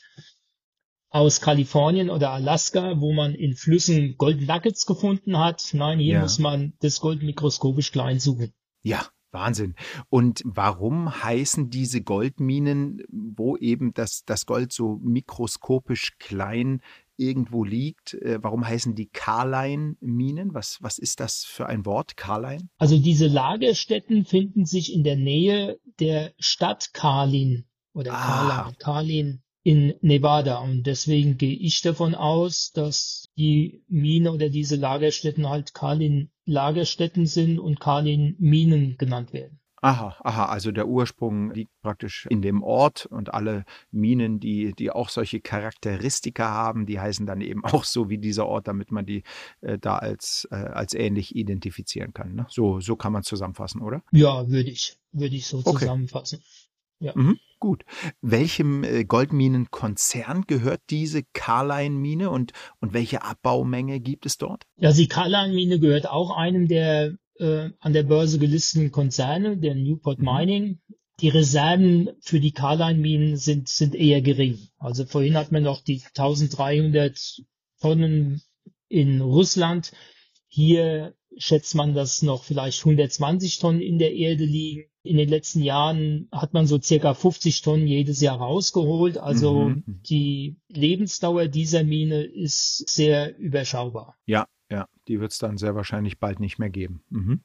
aus 1.09 1.41
Kalifornien 1.41 2.09
oder 2.09 2.31
Alaska, 2.31 2.99
wo 2.99 3.13
man 3.13 3.35
in 3.35 3.55
Flüssen 3.55 4.17
Goldnuggets 4.17 4.87
gefunden 4.87 5.37
hat. 5.37 5.69
Nein, 5.73 5.99
hier 5.99 6.15
ja. 6.15 6.21
muss 6.21 6.39
man 6.39 6.73
das 6.79 6.99
Gold 6.99 7.21
mikroskopisch 7.21 7.91
klein 7.91 8.19
suchen. 8.19 8.51
Ja, 8.81 9.05
Wahnsinn. 9.33 9.75
Und 10.09 10.41
warum 10.45 11.23
heißen 11.23 11.69
diese 11.69 12.01
Goldminen, 12.01 13.03
wo 13.09 13.57
eben 13.57 13.93
das, 13.93 14.23
das 14.25 14.45
Gold 14.45 14.71
so 14.71 14.99
mikroskopisch 15.03 16.17
klein 16.17 16.81
irgendwo 17.17 17.63
liegt. 17.63 18.13
Äh, 18.15 18.39
warum 18.41 18.65
heißen 18.65 18.95
die 18.95 19.09
Karlein-Minen? 19.09 20.53
Was, 20.53 20.77
was 20.81 20.97
ist 20.97 21.19
das 21.19 21.43
für 21.43 21.67
ein 21.67 21.85
Wort, 21.85 22.17
Karlein? 22.17 22.69
Also 22.77 22.97
diese 22.97 23.27
Lagerstätten 23.27 24.25
finden 24.25 24.65
sich 24.65 24.93
in 24.93 25.03
der 25.03 25.15
Nähe 25.15 25.79
der 25.99 26.33
Stadt 26.39 26.93
Karlin 26.93 27.65
oder 27.93 28.13
ah. 28.13 28.71
Karlin 28.79 29.43
in 29.63 29.93
Nevada. 30.01 30.59
Und 30.59 30.83
deswegen 30.83 31.37
gehe 31.37 31.55
ich 31.55 31.81
davon 31.81 32.15
aus, 32.15 32.71
dass 32.73 33.29
die 33.37 33.83
Mine 33.87 34.31
oder 34.31 34.49
diese 34.49 34.75
Lagerstätten 34.75 35.47
halt 35.49 35.73
Karlin 35.73 36.29
Lagerstätten 36.45 37.25
sind 37.25 37.59
und 37.59 37.79
Karlin 37.79 38.35
Minen 38.39 38.97
genannt 38.97 39.31
werden. 39.31 39.59
Aha, 39.83 40.15
aha, 40.23 40.45
also 40.45 40.71
der 40.71 40.87
Ursprung 40.87 41.51
liegt 41.51 41.73
praktisch 41.81 42.25
in 42.29 42.41
dem 42.41 42.63
Ort 42.63 43.05
und 43.05 43.33
alle 43.33 43.65
Minen, 43.91 44.39
die, 44.39 44.71
die 44.71 44.89
auch 44.91 45.09
solche 45.09 45.41
Charakteristika 45.41 46.49
haben, 46.49 46.85
die 46.85 47.01
heißen 47.01 47.25
dann 47.25 47.41
eben 47.41 47.65
auch 47.65 47.83
so 47.83 48.09
wie 48.09 48.17
dieser 48.17 48.47
Ort, 48.47 48.69
damit 48.69 48.93
man 48.93 49.05
die 49.05 49.23
äh, 49.59 49.77
da 49.77 49.97
als, 49.97 50.47
äh, 50.51 50.55
als 50.55 50.93
ähnlich 50.93 51.35
identifizieren 51.35 52.13
kann. 52.13 52.33
Ne? 52.33 52.45
So, 52.49 52.79
so 52.79 52.95
kann 52.95 53.11
man 53.11 53.23
zusammenfassen, 53.23 53.81
oder? 53.81 54.01
Ja, 54.13 54.47
würde 54.47 54.69
ich, 54.69 54.97
würde 55.11 55.35
ich 55.35 55.47
so 55.47 55.57
okay. 55.57 55.79
zusammenfassen. 55.79 56.41
Ja. 56.99 57.11
Mhm, 57.15 57.37
gut. 57.59 57.83
Welchem 58.21 58.85
äh, 58.85 59.03
Goldminenkonzern 59.03 60.43
gehört 60.47 60.79
diese 60.91 61.23
Carline-Mine 61.33 62.29
und, 62.29 62.53
und 62.79 62.93
welche 62.93 63.23
Abbaumenge 63.23 63.99
gibt 63.99 64.25
es 64.25 64.37
dort? 64.37 64.63
Ja, 64.77 64.93
die 64.93 65.09
Carline-Mine 65.09 65.79
gehört 65.79 66.07
auch 66.07 66.37
einem 66.37 66.69
der 66.69 67.17
äh, 67.39 67.69
an 67.79 67.93
der 67.93 68.03
Börse 68.03 68.39
gelisteten 68.39 68.91
Konzerne, 68.91 69.57
der 69.57 69.75
Newport 69.75 70.19
mhm. 70.19 70.25
Mining. 70.25 70.79
Die 71.19 71.29
Reserven 71.29 72.09
für 72.21 72.39
die 72.39 72.51
Carline-Minen 72.51 73.37
sind, 73.37 73.69
sind 73.69 73.95
eher 73.95 74.21
gering. 74.21 74.57
Also 74.77 75.05
vorhin 75.05 75.37
hat 75.37 75.51
man 75.51 75.63
noch 75.63 75.81
die 75.81 76.01
1300 76.03 77.43
Tonnen 77.79 78.41
in 78.89 79.21
Russland. 79.21 79.91
Hier 80.47 81.13
schätzt 81.37 81.75
man, 81.75 81.93
dass 81.93 82.21
noch 82.23 82.43
vielleicht 82.43 82.79
120 82.79 83.59
Tonnen 83.59 83.81
in 83.81 83.99
der 83.99 84.13
Erde 84.13 84.45
liegen. 84.45 84.89
In 85.03 85.17
den 85.17 85.29
letzten 85.29 85.61
Jahren 85.61 86.29
hat 86.31 86.53
man 86.53 86.65
so 86.65 86.79
circa 86.79 87.13
50 87.13 87.61
Tonnen 87.61 87.87
jedes 87.87 88.21
Jahr 88.21 88.37
rausgeholt. 88.37 89.17
Also 89.17 89.69
mhm. 89.69 89.83
die 89.85 90.57
Lebensdauer 90.69 91.47
dieser 91.47 91.83
Mine 91.83 92.23
ist 92.23 92.89
sehr 92.89 93.37
überschaubar. 93.37 94.15
Ja, 94.25 94.47
ja, 94.69 94.87
die 95.07 95.19
wird 95.19 95.31
es 95.31 95.37
dann 95.37 95.57
sehr 95.57 95.75
wahrscheinlich 95.75 96.19
bald 96.19 96.39
nicht 96.39 96.59
mehr 96.59 96.69
geben. 96.69 97.03
Mhm. 97.09 97.43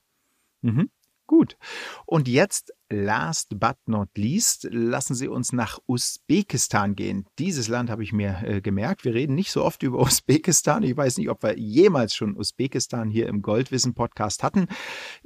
Mhm. 0.62 0.90
Gut. 1.28 1.58
Und 2.06 2.26
jetzt, 2.26 2.72
last 2.88 3.60
but 3.60 3.76
not 3.84 4.08
least, 4.16 4.66
lassen 4.70 5.14
Sie 5.14 5.28
uns 5.28 5.52
nach 5.52 5.78
Usbekistan 5.87 6.96
gehen. 6.96 7.26
Dieses 7.38 7.68
Land 7.68 7.90
habe 7.90 8.02
ich 8.02 8.14
mir 8.14 8.40
äh, 8.44 8.60
gemerkt. 8.62 9.04
Wir 9.04 9.12
reden 9.12 9.34
nicht 9.34 9.52
so 9.52 9.62
oft 9.62 9.82
über 9.82 9.98
Usbekistan. 10.00 10.82
Ich 10.84 10.96
weiß 10.96 11.18
nicht, 11.18 11.28
ob 11.28 11.42
wir 11.42 11.58
jemals 11.58 12.14
schon 12.14 12.34
Usbekistan 12.34 13.10
hier 13.10 13.28
im 13.28 13.42
Goldwissen-Podcast 13.42 14.42
hatten. 14.42 14.68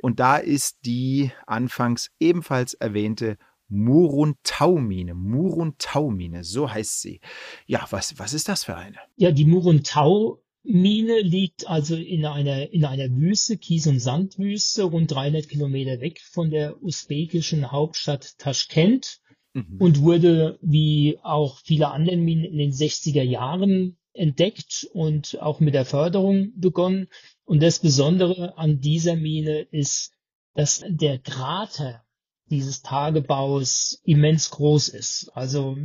Und 0.02 0.18
da 0.18 0.38
ist 0.38 0.78
die 0.84 1.30
anfangs 1.46 2.10
ebenfalls 2.18 2.74
erwähnte 2.74 3.38
Muruntau-Mine. 3.68 5.14
Muruntau-Mine, 5.14 6.42
so 6.42 6.68
heißt 6.68 7.00
sie. 7.00 7.20
Ja, 7.66 7.86
was, 7.90 8.18
was 8.18 8.34
ist 8.34 8.48
das 8.48 8.64
für 8.64 8.76
eine? 8.76 8.98
Ja, 9.14 9.30
die 9.30 9.46
Muruntau 9.46 10.42
Mine 10.64 11.20
liegt 11.20 11.68
also 11.68 11.96
in 11.96 12.24
einer, 12.24 12.72
in 12.72 12.84
einer 12.84 13.10
Wüste, 13.10 13.56
Kies- 13.56 13.88
und 13.88 13.98
Sandwüste, 13.98 14.84
rund 14.84 15.10
300 15.10 15.48
Kilometer 15.48 16.00
weg 16.00 16.20
von 16.20 16.50
der 16.50 16.80
usbekischen 16.82 17.72
Hauptstadt 17.72 18.38
Taschkent 18.38 19.20
mhm. 19.54 19.76
und 19.78 20.00
wurde 20.02 20.58
wie 20.62 21.18
auch 21.22 21.58
viele 21.58 21.90
andere 21.90 22.16
Minen 22.16 22.44
in 22.44 22.58
den 22.58 22.72
60er 22.72 23.22
Jahren 23.22 23.96
entdeckt 24.12 24.88
und 24.92 25.40
auch 25.40 25.60
mit 25.60 25.74
der 25.74 25.84
Förderung 25.84 26.52
begonnen. 26.56 27.08
Und 27.44 27.62
das 27.62 27.80
Besondere 27.80 28.56
an 28.56 28.80
dieser 28.80 29.16
Mine 29.16 29.62
ist, 29.70 30.12
dass 30.54 30.84
der 30.86 31.18
Krater 31.18 32.04
dieses 32.50 32.82
Tagebaus 32.82 34.00
immens 34.04 34.50
groß 34.50 34.88
ist. 34.88 35.30
Also 35.34 35.76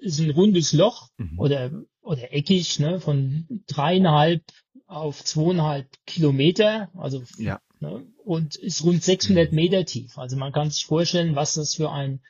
ist 0.00 0.20
ein 0.20 0.30
rundes 0.30 0.72
Loch 0.72 1.10
mhm. 1.18 1.38
oder, 1.38 1.70
oder 2.04 2.32
eckig, 2.32 2.78
ne, 2.78 3.00
von 3.00 3.46
dreieinhalb 3.66 4.42
auf 4.86 5.24
zweieinhalb 5.24 5.88
Kilometer, 6.06 6.90
also 6.96 7.22
ja. 7.38 7.60
ne, 7.80 8.06
und 8.24 8.56
ist 8.56 8.84
rund 8.84 9.02
600 9.02 9.50
mhm. 9.50 9.56
Meter 9.56 9.84
tief. 9.84 10.18
Also 10.18 10.36
man 10.36 10.52
kann 10.52 10.70
sich 10.70 10.86
vorstellen, 10.86 11.34
was 11.34 11.54
das 11.54 11.74
für 11.74 11.90
ein 11.90 12.20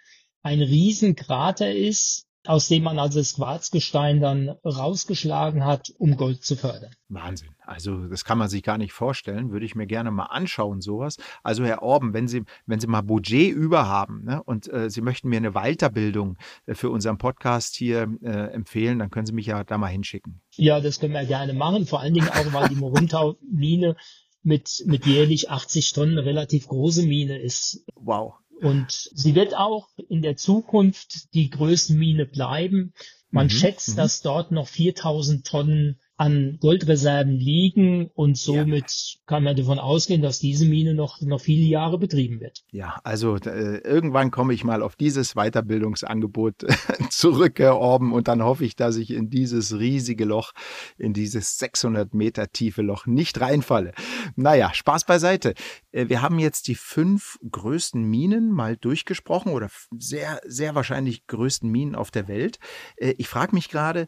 ein 0.44 0.60
Riesenkrater 0.60 1.72
ist, 1.72 2.26
aus 2.46 2.68
dem 2.68 2.82
man 2.82 2.98
also 2.98 3.18
das 3.18 3.34
Quarzgestein 3.34 4.20
dann 4.20 4.50
rausgeschlagen 4.64 5.64
hat, 5.64 5.92
um 5.98 6.16
Gold 6.16 6.44
zu 6.44 6.56
fördern. 6.56 6.90
Wahnsinn. 7.08 7.50
Also 7.64 8.06
das 8.06 8.24
kann 8.24 8.38
man 8.38 8.48
sich 8.48 8.62
gar 8.62 8.76
nicht 8.76 8.92
vorstellen. 8.92 9.50
Würde 9.50 9.64
ich 9.64 9.74
mir 9.74 9.86
gerne 9.86 10.10
mal 10.10 10.24
anschauen, 10.24 10.80
sowas. 10.80 11.16
Also 11.42 11.64
Herr 11.64 11.82
Orben, 11.82 12.12
wenn 12.12 12.28
Sie, 12.28 12.44
wenn 12.66 12.80
Sie 12.80 12.86
mal 12.86 13.02
Budget 13.02 13.54
über 13.54 13.88
haben 13.88 14.24
ne, 14.24 14.42
und 14.42 14.70
äh, 14.70 14.90
Sie 14.90 15.00
möchten 15.00 15.28
mir 15.28 15.38
eine 15.38 15.52
Weiterbildung 15.52 16.36
äh, 16.66 16.74
für 16.74 16.90
unseren 16.90 17.16
Podcast 17.16 17.76
hier 17.76 18.08
äh, 18.22 18.52
empfehlen, 18.52 18.98
dann 18.98 19.10
können 19.10 19.26
Sie 19.26 19.32
mich 19.32 19.46
ja 19.46 19.64
da 19.64 19.78
mal 19.78 19.86
hinschicken. 19.86 20.40
Ja, 20.56 20.80
das 20.80 21.00
können 21.00 21.14
wir 21.14 21.24
gerne 21.24 21.54
machen. 21.54 21.86
Vor 21.86 22.00
allen 22.00 22.14
Dingen 22.14 22.28
auch, 22.28 22.52
weil 22.52 22.68
die 22.68 22.76
Moruntau-Mine 22.76 23.96
mit, 24.42 24.84
mit 24.86 25.06
jährlich 25.06 25.50
80 25.50 25.94
Tonnen 25.94 26.18
eine 26.18 26.26
relativ 26.26 26.68
große 26.68 27.04
Mine 27.04 27.38
ist. 27.38 27.84
Wow. 27.94 28.34
Und 28.60 29.10
sie 29.12 29.34
wird 29.34 29.56
auch 29.56 29.88
in 30.08 30.22
der 30.22 30.36
Zukunft 30.36 31.34
die 31.34 31.50
Größenmine 31.50 32.26
bleiben. 32.26 32.94
Man 33.30 33.46
mhm, 33.46 33.50
schätzt, 33.50 33.90
mhm. 33.90 33.96
dass 33.96 34.22
dort 34.22 34.52
noch 34.52 34.68
4000 34.68 35.46
Tonnen 35.46 36.00
an 36.16 36.58
Goldreserven 36.60 37.32
liegen 37.32 38.08
und 38.14 38.38
somit 38.38 38.84
ja. 38.88 39.20
kann 39.26 39.42
man 39.42 39.56
davon 39.56 39.80
ausgehen, 39.80 40.22
dass 40.22 40.38
diese 40.38 40.64
Mine 40.64 40.94
noch, 40.94 41.20
noch 41.20 41.40
viele 41.40 41.64
Jahre 41.64 41.98
betrieben 41.98 42.40
wird. 42.40 42.62
Ja, 42.70 43.00
also 43.02 43.36
äh, 43.36 43.78
irgendwann 43.78 44.30
komme 44.30 44.54
ich 44.54 44.62
mal 44.62 44.82
auf 44.82 44.94
dieses 44.94 45.34
Weiterbildungsangebot 45.34 46.66
zurück, 47.10 47.58
Herr 47.58 47.78
Orben, 47.78 48.12
und 48.12 48.28
dann 48.28 48.44
hoffe 48.44 48.64
ich, 48.64 48.76
dass 48.76 48.96
ich 48.96 49.10
in 49.10 49.28
dieses 49.28 49.76
riesige 49.76 50.24
Loch, 50.24 50.52
in 50.98 51.14
dieses 51.14 51.58
600 51.58 52.14
Meter 52.14 52.48
tiefe 52.48 52.82
Loch 52.82 53.06
nicht 53.06 53.40
reinfalle. 53.40 53.92
Naja, 54.36 54.72
Spaß 54.72 55.06
beiseite. 55.06 55.54
Äh, 55.90 56.08
wir 56.08 56.22
haben 56.22 56.38
jetzt 56.38 56.68
die 56.68 56.76
fünf 56.76 57.38
größten 57.50 58.02
Minen 58.02 58.52
mal 58.52 58.76
durchgesprochen 58.76 59.50
oder 59.50 59.68
sehr, 59.98 60.40
sehr 60.46 60.76
wahrscheinlich 60.76 61.26
größten 61.26 61.68
Minen 61.68 61.96
auf 61.96 62.12
der 62.12 62.28
Welt. 62.28 62.60
Äh, 62.96 63.14
ich 63.18 63.26
frage 63.26 63.54
mich 63.56 63.68
gerade, 63.68 64.06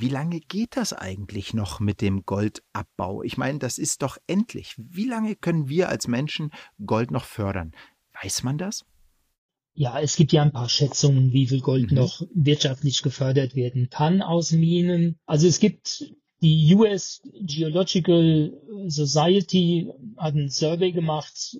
wie 0.00 0.08
lange 0.08 0.40
geht 0.40 0.76
das 0.76 0.92
eigentlich 0.92 1.54
noch 1.54 1.80
mit 1.80 2.00
dem 2.00 2.24
Goldabbau? 2.24 3.22
Ich 3.22 3.36
meine, 3.36 3.58
das 3.58 3.78
ist 3.78 4.02
doch 4.02 4.18
endlich. 4.26 4.74
Wie 4.76 5.06
lange 5.06 5.36
können 5.36 5.68
wir 5.68 5.88
als 5.88 6.08
Menschen 6.08 6.50
Gold 6.84 7.10
noch 7.10 7.24
fördern? 7.24 7.72
Weiß 8.22 8.42
man 8.42 8.58
das? 8.58 8.84
Ja, 9.74 10.00
es 10.00 10.16
gibt 10.16 10.32
ja 10.32 10.42
ein 10.42 10.52
paar 10.52 10.68
Schätzungen, 10.68 11.32
wie 11.32 11.46
viel 11.46 11.60
Gold 11.60 11.92
mhm. 11.92 11.98
noch 11.98 12.22
wirtschaftlich 12.34 13.02
gefördert 13.02 13.54
werden 13.54 13.90
kann 13.90 14.22
aus 14.22 14.52
Minen. 14.52 15.18
Also 15.26 15.46
es 15.46 15.60
gibt 15.60 16.12
die 16.40 16.74
US 16.74 17.20
Geological 17.40 18.52
Society 18.86 19.88
hat 20.16 20.34
einen 20.34 20.50
Survey 20.50 20.92
gemacht, 20.92 21.58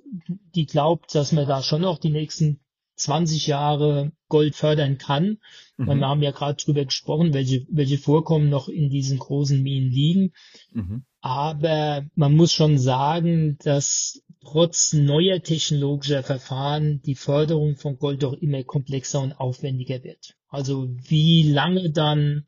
die 0.54 0.66
glaubt, 0.66 1.14
dass 1.14 1.32
man 1.32 1.48
da 1.48 1.62
schon 1.62 1.82
noch 1.82 1.98
die 1.98 2.10
nächsten 2.10 2.60
20 2.98 3.46
Jahre 3.46 4.12
Gold 4.28 4.54
fördern 4.54 4.98
kann. 4.98 5.38
Mhm. 5.76 5.86
Wir 5.98 6.08
haben 6.08 6.22
ja 6.22 6.30
gerade 6.32 6.62
drüber 6.62 6.84
gesprochen, 6.84 7.32
welche, 7.32 7.66
welche 7.70 7.98
Vorkommen 7.98 8.50
noch 8.50 8.68
in 8.68 8.90
diesen 8.90 9.18
großen 9.18 9.62
Minen 9.62 9.90
liegen. 9.90 10.32
Mhm. 10.72 11.04
Aber 11.20 12.06
man 12.14 12.34
muss 12.34 12.52
schon 12.52 12.78
sagen, 12.78 13.58
dass 13.64 14.22
trotz 14.40 14.92
neuer 14.92 15.42
technologischer 15.42 16.22
Verfahren 16.22 17.02
die 17.02 17.16
Förderung 17.16 17.76
von 17.76 17.98
Gold 17.98 18.22
doch 18.22 18.34
immer 18.34 18.62
komplexer 18.64 19.20
und 19.20 19.32
aufwendiger 19.32 20.04
wird. 20.04 20.36
Also 20.48 20.88
wie 21.08 21.42
lange 21.50 21.90
dann 21.90 22.46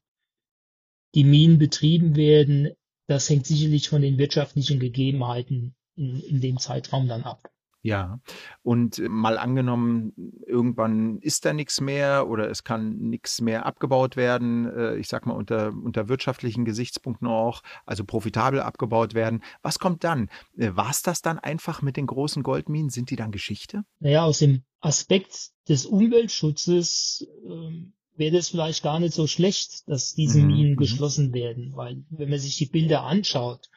die 1.15 1.25
Minen 1.25 1.59
betrieben 1.59 2.15
werden, 2.17 2.71
das 3.07 3.29
hängt 3.29 3.47
sicherlich 3.47 3.89
von 3.89 4.03
den 4.03 4.19
wirtschaftlichen 4.19 4.79
Gegebenheiten 4.79 5.75
in, 5.97 6.21
in 6.21 6.41
dem 6.41 6.59
Zeitraum 6.59 7.09
dann 7.09 7.25
ab. 7.25 7.51
Ja, 7.83 8.21
und 8.63 8.99
äh, 8.99 9.09
mal 9.09 9.39
angenommen, 9.39 10.13
irgendwann 10.47 11.19
ist 11.19 11.45
da 11.47 11.53
nichts 11.53 11.81
mehr 11.81 12.29
oder 12.29 12.51
es 12.51 12.63
kann 12.63 12.99
nichts 12.99 13.41
mehr 13.41 13.65
abgebaut 13.65 14.17
werden, 14.17 14.67
äh, 14.67 14.97
ich 14.97 15.09
sag 15.09 15.25
mal 15.25 15.33
unter, 15.33 15.69
unter 15.69 16.09
wirtschaftlichen 16.09 16.67
Gesichtspunkten 16.67 17.27
auch, 17.27 17.63
also 17.87 18.05
profitabel 18.05 18.61
abgebaut 18.61 19.15
werden. 19.15 19.43
Was 19.63 19.79
kommt 19.79 20.05
dann? 20.05 20.29
Äh, 20.59 20.73
War 20.75 20.91
es 20.91 21.03
das 21.03 21.23
dann 21.23 21.39
einfach 21.39 21.81
mit 21.81 21.97
den 21.97 22.07
großen 22.07 22.43
Goldminen? 22.43 22.91
Sind 22.91 23.11
die 23.11 23.17
dann 23.17 23.31
Geschichte? 23.31 23.85
Naja, 23.99 24.25
aus 24.25 24.41
dem 24.41 24.63
Aspekt 24.81 25.51
des 25.69 25.87
Umweltschutzes 25.87 27.27
ähm, 27.47 27.95
wäre 28.17 28.37
das 28.37 28.51
vielleicht 28.51 28.83
gar 28.83 29.01
nicht 29.01 29.15
so 29.15 29.27
schlecht, 29.27 29.89
dass 29.89 30.15
diese 30.15 30.41
mhm. 30.41 30.47
Minen 30.49 30.73
mhm. 30.73 30.77
geschlossen 30.77 31.33
werden, 31.33 31.73
weil 31.75 32.05
wenn 32.11 32.29
man 32.29 32.39
sich 32.39 32.57
die 32.59 32.67
Bilder 32.67 33.05
anschaut, 33.05 33.71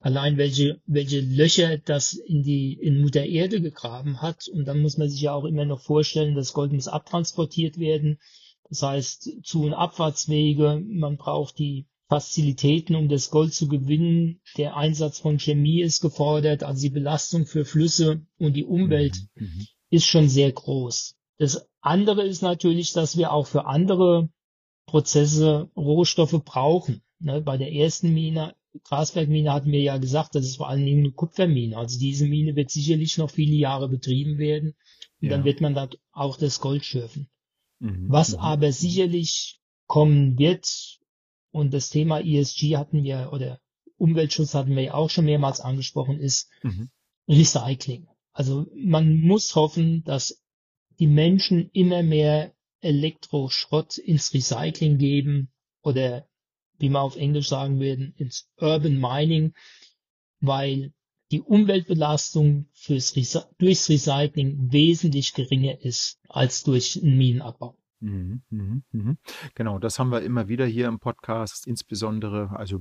allein 0.00 0.36
welche, 0.36 0.80
welche 0.86 1.20
Löcher 1.20 1.78
das 1.78 2.14
in 2.14 2.42
die, 2.42 2.74
in 2.74 3.00
Mutter 3.00 3.24
Erde 3.24 3.60
gegraben 3.60 4.22
hat. 4.22 4.48
Und 4.48 4.66
dann 4.66 4.80
muss 4.80 4.96
man 4.96 5.08
sich 5.08 5.20
ja 5.20 5.32
auch 5.32 5.44
immer 5.44 5.64
noch 5.64 5.80
vorstellen, 5.80 6.34
das 6.34 6.52
Gold 6.52 6.72
muss 6.72 6.88
abtransportiert 6.88 7.78
werden. 7.78 8.18
Das 8.68 8.82
heißt, 8.82 9.30
Zu- 9.42 9.64
und 9.64 9.74
Abfahrtswege, 9.74 10.82
man 10.86 11.16
braucht 11.16 11.58
die 11.58 11.86
Fazilitäten, 12.08 12.96
um 12.96 13.08
das 13.08 13.30
Gold 13.30 13.52
zu 13.52 13.68
gewinnen. 13.68 14.40
Der 14.56 14.76
Einsatz 14.76 15.18
von 15.18 15.38
Chemie 15.38 15.82
ist 15.82 16.00
gefordert, 16.00 16.62
also 16.62 16.80
die 16.80 16.90
Belastung 16.90 17.46
für 17.46 17.64
Flüsse 17.64 18.22
und 18.38 18.54
die 18.54 18.64
Umwelt 18.64 19.16
mhm. 19.34 19.46
mhm. 19.46 19.66
ist 19.90 20.06
schon 20.06 20.28
sehr 20.28 20.52
groß. 20.52 21.16
Das 21.38 21.68
andere 21.80 22.22
ist 22.22 22.42
natürlich, 22.42 22.92
dass 22.92 23.16
wir 23.16 23.32
auch 23.32 23.46
für 23.46 23.66
andere 23.66 24.30
Prozesse 24.86 25.70
Rohstoffe 25.76 26.42
brauchen. 26.44 27.02
Ne, 27.20 27.40
bei 27.40 27.56
der 27.56 27.72
ersten 27.72 28.14
Mine 28.14 28.54
Grasbergmine 28.84 29.52
hatten 29.52 29.72
wir 29.72 29.80
ja 29.80 29.98
gesagt, 29.98 30.34
das 30.34 30.44
ist 30.44 30.56
vor 30.56 30.68
allen 30.68 30.84
Dingen 30.84 31.04
eine 31.04 31.12
Kupfermine. 31.12 31.76
Also 31.76 31.98
diese 31.98 32.26
Mine 32.26 32.56
wird 32.56 32.70
sicherlich 32.70 33.18
noch 33.18 33.30
viele 33.30 33.56
Jahre 33.56 33.88
betrieben 33.88 34.38
werden 34.38 34.74
und 35.20 35.28
ja. 35.28 35.30
dann 35.30 35.44
wird 35.44 35.60
man 35.60 35.74
da 35.74 35.88
auch 36.12 36.36
das 36.36 36.60
Gold 36.60 36.84
schürfen. 36.84 37.28
Mhm. 37.80 38.06
Was 38.08 38.32
mhm. 38.32 38.38
aber 38.40 38.72
sicherlich 38.72 39.60
kommen 39.86 40.38
wird, 40.38 40.98
und 41.50 41.72
das 41.72 41.88
Thema 41.88 42.20
ESG 42.20 42.76
hatten 42.76 43.02
wir, 43.02 43.30
oder 43.32 43.60
Umweltschutz 43.96 44.54
hatten 44.54 44.76
wir 44.76 44.82
ja 44.82 44.94
auch 44.94 45.10
schon 45.10 45.24
mehrmals 45.24 45.60
angesprochen, 45.60 46.20
ist 46.20 46.50
mhm. 46.62 46.90
Recycling. 47.28 48.06
Also 48.32 48.66
man 48.76 49.20
muss 49.20 49.54
hoffen, 49.54 50.04
dass 50.04 50.42
die 50.98 51.06
Menschen 51.06 51.70
immer 51.72 52.02
mehr 52.02 52.54
Elektroschrott 52.80 53.98
ins 53.98 54.32
Recycling 54.32 54.98
geben 54.98 55.50
oder 55.82 56.27
wie 56.78 56.88
man 56.88 57.02
auf 57.02 57.16
Englisch 57.16 57.48
sagen 57.48 57.80
würden, 57.80 58.14
ins 58.16 58.48
Urban 58.56 58.98
Mining, 58.98 59.54
weil 60.40 60.92
die 61.30 61.42
Umweltbelastung 61.42 62.66
fürs 62.72 63.14
durchs 63.58 63.88
Recycling 63.88 64.72
wesentlich 64.72 65.34
geringer 65.34 65.80
ist 65.80 66.18
als 66.28 66.64
durch 66.64 67.00
einen 67.02 67.18
Minenabbau. 67.18 67.76
Mhm, 68.00 68.42
mhm, 68.50 68.82
mhm. 68.92 69.18
Genau, 69.54 69.80
das 69.80 69.98
haben 69.98 70.10
wir 70.10 70.22
immer 70.22 70.46
wieder 70.46 70.64
hier 70.66 70.86
im 70.86 71.00
Podcast. 71.00 71.66
Insbesondere, 71.66 72.50
also 72.50 72.80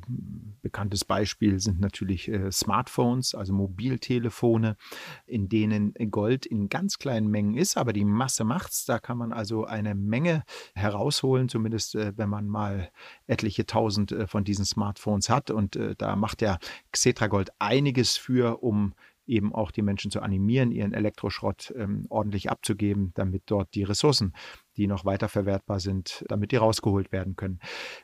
bekanntes 0.61 1.05
Beispiel 1.05 1.59
sind 1.59 1.79
natürlich 1.79 2.27
äh, 2.27 2.51
Smartphones, 2.51 3.33
also 3.33 3.53
Mobiltelefone, 3.53 4.77
in 5.25 5.49
denen 5.49 5.93
Gold 6.11 6.45
in 6.45 6.69
ganz 6.69 6.99
kleinen 6.99 7.29
Mengen 7.29 7.55
ist, 7.55 7.77
aber 7.77 7.93
die 7.93 8.05
Masse 8.05 8.43
macht's. 8.43 8.85
Da 8.85 8.99
kann 8.99 9.17
man 9.17 9.33
also 9.33 9.65
eine 9.65 9.95
Menge 9.95 10.43
herausholen, 10.75 11.49
zumindest 11.49 11.95
äh, 11.95 12.13
wenn 12.15 12.29
man 12.29 12.47
mal 12.47 12.91
etliche 13.25 13.65
tausend 13.65 14.11
äh, 14.11 14.27
von 14.27 14.43
diesen 14.43 14.65
Smartphones 14.65 15.29
hat. 15.29 15.49
Und 15.49 15.79
da 15.97 16.15
macht 16.15 16.41
der 16.41 16.59
Xetra 16.91 17.27
Gold 17.27 17.49
einiges 17.59 18.17
für, 18.17 18.63
um 18.63 18.93
eben 19.27 19.53
auch 19.53 19.71
die 19.71 19.81
Menschen 19.81 20.09
zu 20.09 20.21
animieren, 20.21 20.71
ihren 20.71 20.93
Elektroschrott 20.93 21.73
ähm, 21.75 22.05
ordentlich 22.09 22.49
abzugeben, 22.49 23.11
damit 23.13 23.43
dort 23.47 23.75
die 23.75 23.83
Ressourcen, 23.83 24.33
die 24.77 24.87
noch 24.87 25.05
weiter 25.05 25.27
verwertbar 25.27 25.79
sind, 25.79 26.23
damit 26.29 26.51
die 26.51 26.55
rausgeholt 26.55 27.11
werden 27.11 27.35
können. 27.35 27.59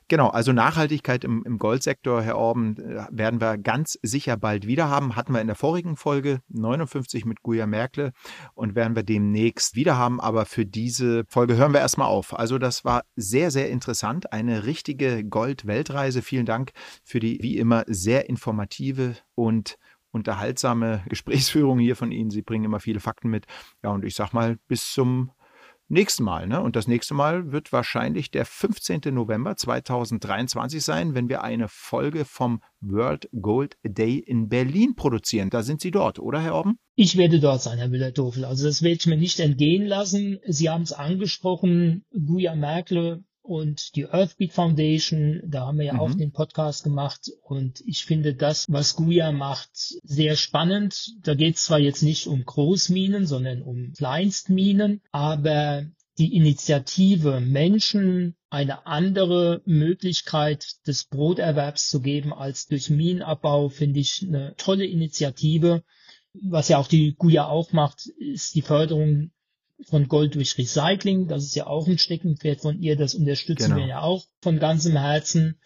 Genau, 0.08 0.30
also 0.30 0.52
Nachhaltigkeit 0.52 1.24
im, 1.24 1.44
im 1.46 1.60
Goldsektor, 1.60 2.22
Herr 2.22 2.38
Orben, 2.38 2.78
äh, 2.78 3.06
werden 3.12 3.40
wir 3.40 3.58
ganz 3.58 3.98
sicher 4.02 4.36
bald 4.38 4.68
wieder 4.68 4.90
haben. 4.90 5.16
Hatten 5.16 5.34
wir 5.34 5.42
in 5.42 5.48
der 5.48 5.56
vorigen 5.56 5.96
Folge 5.96 6.42
59 6.50 7.26
mit 7.26 7.44
Guya 7.44 7.68
Merkle 7.68 8.12
und 8.56 8.76
werden 8.76 8.96
wir 8.96 9.04
demnächst 9.04 9.76
wieder 9.76 9.98
haben. 9.98 10.20
Aber 10.20 10.46
für 10.46 10.66
diese 10.66 11.24
Folge 11.28 11.56
hören 11.56 11.74
wir 11.74 11.80
erstmal 11.80 12.08
auf. 12.08 12.38
Also 12.38 12.58
das 12.58 12.84
war 12.84 13.04
sehr, 13.16 13.52
sehr 13.52 13.70
interessant. 13.70 14.34
Eine 14.34 14.66
richtige 14.66 15.24
Gold-Weltreise. 15.24 16.22
Vielen 16.22 16.46
Dank 16.46 16.72
für 17.04 17.20
die 17.20 17.40
wie 17.42 17.58
immer 17.58 17.84
sehr 17.88 18.30
informative 18.30 19.16
und 19.36 19.78
unterhaltsame 20.12 21.04
Gesprächsführung 21.10 21.80
hier 21.80 21.96
von 21.96 22.12
Ihnen. 22.12 22.30
Sie 22.30 22.42
bringen 22.42 22.66
immer 22.66 22.80
viele 22.80 23.00
Fakten 23.00 23.30
mit. 23.30 23.46
Ja, 23.84 23.92
und 23.92 24.06
ich 24.06 24.16
sag 24.16 24.34
mal, 24.34 24.58
bis 24.68 24.94
zum 24.94 25.32
nächsten 25.88 26.24
Mal. 26.24 26.48
Ne? 26.48 26.62
Und 26.62 26.76
das 26.76 26.88
nächste 26.88 27.14
Mal 27.14 27.52
wird 27.52 27.72
wahrscheinlich 27.72 28.32
der 28.32 28.46
15. 28.46 29.02
November 29.14 29.56
2023 29.56 30.84
sein, 30.84 31.16
wenn 31.16 31.30
wir 31.30 31.44
eine 31.44 31.68
Folge 31.68 32.26
vom 32.26 32.62
World 32.82 33.30
Gold 33.40 33.78
Day 33.84 34.18
in 34.18 34.50
Berlin 34.50 34.96
produzieren. 34.96 35.50
Da 35.50 35.64
sind 35.64 35.82
Sie 35.82 35.92
dort, 35.92 36.20
oder 36.20 36.42
Herr 36.42 36.56
Orben? 36.56 36.78
Ich 36.96 37.18
werde 37.18 37.40
dort 37.40 37.62
sein, 37.62 37.78
Herr 37.78 37.90
Müller-Dofel. 37.90 38.46
Also 38.46 38.66
das 38.66 38.82
werde 38.82 38.98
ich 39.00 39.08
mir 39.08 39.18
nicht 39.18 39.40
entgehen 39.40 39.86
lassen. 39.86 40.40
Sie 40.46 40.70
haben 40.70 40.84
es 40.84 40.94
angesprochen, 40.94 42.06
Guya 42.12 42.56
Merkel 42.56 43.24
und 43.44 43.96
die 43.96 44.06
Earthbeat 44.06 44.54
Foundation, 44.54 45.42
da 45.46 45.68
haben 45.68 45.78
wir 45.78 45.86
ja 45.86 45.94
mhm. 45.94 46.00
auch 46.00 46.14
den 46.14 46.32
Podcast 46.32 46.84
gemacht 46.84 47.30
und 47.44 47.84
ich 47.86 48.06
finde 48.06 48.34
das, 48.34 48.72
was 48.72 48.96
Guya 48.96 49.32
macht, 49.32 49.70
sehr 50.04 50.36
spannend. 50.36 51.14
Da 51.24 51.36
geht 51.36 51.58
es 51.58 51.66
zwar 51.66 51.80
jetzt 51.80 52.02
nicht 52.02 52.28
um 52.28 52.46
Großminen, 52.46 53.28
sondern 53.28 53.62
um 53.62 53.92
Kleinstminen, 53.94 55.02
aber 55.12 55.86
die 56.18 56.36
Initiative, 56.36 57.42
Menschen 57.42 58.36
eine 58.50 58.86
andere 58.86 59.62
Möglichkeit 59.66 60.88
des 60.88 61.06
Broterwerbs 61.06 61.90
zu 61.90 62.02
geben 62.02 62.34
als 62.34 62.68
durch 62.68 62.90
Minenabbau, 62.90 63.70
finde 63.70 64.00
ich 64.00 64.24
eine 64.26 64.56
tolle 64.58 64.86
Initiative. 64.86 65.84
Was 66.34 66.70
ja 66.70 66.78
auch 66.78 66.88
die 66.88 67.16
GUIA 67.16 67.48
auch 67.48 67.74
macht, 67.74 68.08
ist 68.18 68.56
die 68.56 68.62
Förderung 68.62 69.32
von 69.90 70.08
Gold 70.08 70.36
durch 70.36 70.58
Recycling. 70.58 71.28
Das 71.28 71.44
ist 71.44 71.56
ja 71.56 71.68
auch 71.68 71.88
ein 71.88 71.98
Steckenpferd 71.98 72.62
von 72.62 72.80
ihr. 72.80 72.96
Das 72.96 73.16
unterstützen 73.16 73.72
genau. 73.72 73.78
wir 73.78 73.86
ja 73.88 74.02
auch 74.02 74.26
von 74.42 74.60
ganzem 74.60 74.98
Herzen. 74.98 75.60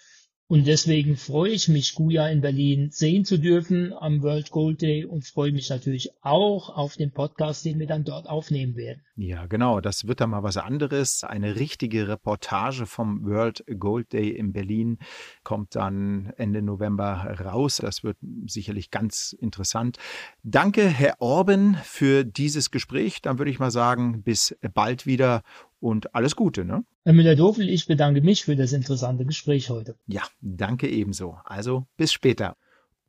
Und 0.49 0.65
deswegen 0.65 1.17
freue 1.17 1.51
ich 1.51 1.67
mich, 1.67 1.93
Guya 1.93 2.29
in 2.29 2.39
Berlin 2.39 2.89
sehen 2.89 3.25
zu 3.25 3.37
dürfen 3.37 3.91
am 3.91 4.21
World 4.21 4.49
Gold 4.49 4.81
Day 4.81 5.03
und 5.03 5.25
freue 5.25 5.51
mich 5.51 5.69
natürlich 5.69 6.11
auch 6.21 6.69
auf 6.69 6.95
den 6.95 7.11
Podcast, 7.11 7.65
den 7.65 7.79
wir 7.79 7.87
dann 7.87 8.05
dort 8.05 8.29
aufnehmen 8.29 8.77
werden. 8.77 9.01
Ja, 9.17 9.45
genau. 9.47 9.81
Das 9.81 10.07
wird 10.07 10.21
dann 10.21 10.29
mal 10.29 10.43
was 10.43 10.55
anderes. 10.55 11.25
Eine 11.25 11.57
richtige 11.57 12.07
Reportage 12.07 12.85
vom 12.85 13.25
World 13.25 13.65
Gold 13.77 14.13
Day 14.13 14.29
in 14.29 14.53
Berlin 14.53 14.99
kommt 15.43 15.75
dann 15.75 16.31
Ende 16.37 16.61
November 16.61 17.37
raus. 17.43 17.77
Das 17.81 18.05
wird 18.05 18.17
sicherlich 18.45 18.89
ganz 18.89 19.35
interessant. 19.37 19.97
Danke, 20.43 20.87
Herr 20.87 21.15
Orben, 21.19 21.75
für 21.83 22.23
dieses 22.23 22.71
Gespräch. 22.71 23.21
Dann 23.21 23.37
würde 23.37 23.51
ich 23.51 23.59
mal 23.59 23.71
sagen, 23.71 24.23
bis 24.23 24.55
bald 24.73 25.05
wieder 25.05 25.41
und 25.79 26.13
alles 26.15 26.35
Gute. 26.35 26.65
Ne? 26.65 26.83
Herr 27.03 27.13
Müller-Dofel, 27.13 27.69
ich 27.69 27.85
bedanke 27.87 28.21
mich 28.21 28.45
für 28.45 28.55
das 28.55 28.73
interessante 28.73 29.25
Gespräch 29.25 29.69
heute. 29.69 29.95
Ja, 30.07 30.23
danke 30.41 30.89
ebenso. 30.89 31.37
Also 31.43 31.85
bis 31.97 32.11
später. 32.11 32.55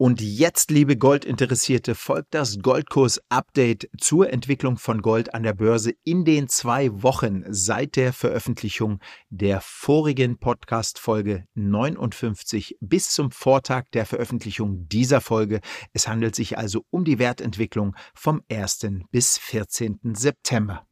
Und 0.01 0.21
jetzt, 0.21 0.71
liebe 0.71 0.97
Goldinteressierte, 0.97 1.97
folgt 1.97 2.33
das 2.33 2.61
Goldkurs-Update 2.61 3.91
zur 3.99 4.33
Entwicklung 4.33 4.77
von 4.79 5.03
Gold 5.03 5.35
an 5.35 5.43
der 5.43 5.55
Börse 5.55 5.93
in 6.05 6.25
den 6.25 6.47
zwei 6.47 7.03
Wochen 7.03 7.43
seit 7.49 7.97
der 7.97 8.13
Veröffentlichung 8.13 9.01
der 9.29 9.61
vorigen 9.61 10.39
Podcast-Folge 10.39 11.47
59 11.55 12.77
bis 12.79 13.11
zum 13.11 13.33
Vortag 13.33 13.87
der 13.93 14.07
Veröffentlichung 14.07 14.87
dieser 14.89 15.21
Folge. 15.21 15.61
Es 15.93 16.07
handelt 16.07 16.37
sich 16.37 16.57
also 16.57 16.85
um 16.91 17.05
die 17.05 17.19
Wertentwicklung 17.19 17.97
vom 18.15 18.43
1. 18.49 18.87
bis 19.11 19.37
14. 19.37 19.99
September. 20.15 20.88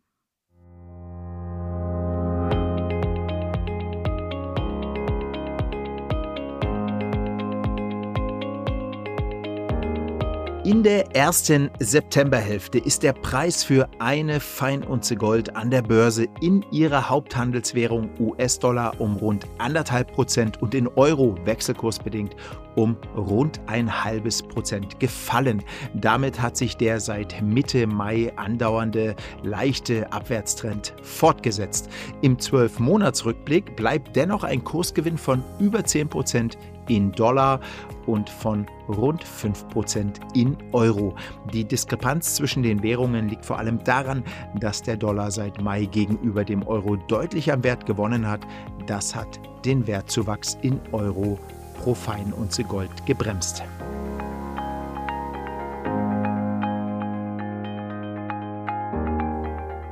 In 10.66 10.82
der 10.82 11.14
ersten 11.14 11.70
Septemberhälfte 11.78 12.78
ist 12.78 13.04
der 13.04 13.12
Preis 13.12 13.62
für 13.62 13.88
eine 14.00 14.40
Feinunze 14.40 15.14
Gold 15.14 15.54
an 15.54 15.70
der 15.70 15.80
Börse 15.80 16.26
in 16.40 16.64
ihrer 16.72 17.08
Haupthandelswährung 17.08 18.10
US-Dollar 18.18 19.00
um 19.00 19.14
rund 19.14 19.46
anderthalb 19.58 20.10
Prozent 20.10 20.60
und 20.60 20.74
in 20.74 20.88
Euro 20.88 21.36
wechselkursbedingt 21.44 22.34
um 22.74 22.96
rund 23.16 23.60
ein 23.68 24.04
halbes 24.04 24.42
Prozent 24.42 24.98
gefallen. 24.98 25.62
Damit 25.94 26.42
hat 26.42 26.56
sich 26.56 26.76
der 26.76 26.98
seit 26.98 27.40
Mitte 27.40 27.86
Mai 27.86 28.32
andauernde 28.34 29.14
leichte 29.44 30.12
Abwärtstrend 30.12 30.94
fortgesetzt. 31.00 31.88
Im 32.22 32.38
12-Monats-Rückblick 32.38 33.76
bleibt 33.76 34.16
dennoch 34.16 34.42
ein 34.42 34.64
Kursgewinn 34.64 35.16
von 35.16 35.44
über 35.60 35.84
10 35.84 36.08
Prozent 36.08 36.58
in 36.88 37.12
Dollar 37.12 37.60
und 38.06 38.30
von 38.30 38.66
rund 38.88 39.24
5% 39.24 40.20
in 40.34 40.56
Euro. 40.72 41.14
Die 41.52 41.64
Diskrepanz 41.64 42.34
zwischen 42.36 42.62
den 42.62 42.82
Währungen 42.82 43.28
liegt 43.28 43.44
vor 43.44 43.58
allem 43.58 43.82
daran, 43.84 44.22
dass 44.60 44.82
der 44.82 44.96
Dollar 44.96 45.30
seit 45.30 45.60
Mai 45.60 45.86
gegenüber 45.86 46.44
dem 46.44 46.62
Euro 46.66 46.96
deutlich 46.96 47.52
am 47.52 47.64
Wert 47.64 47.86
gewonnen 47.86 48.26
hat. 48.26 48.40
Das 48.86 49.14
hat 49.14 49.40
den 49.64 49.86
Wertzuwachs 49.86 50.56
in 50.62 50.80
Euro 50.92 51.38
pro 51.82 51.94
Feinunze 51.94 52.64
Gold 52.64 53.04
gebremst. 53.06 53.62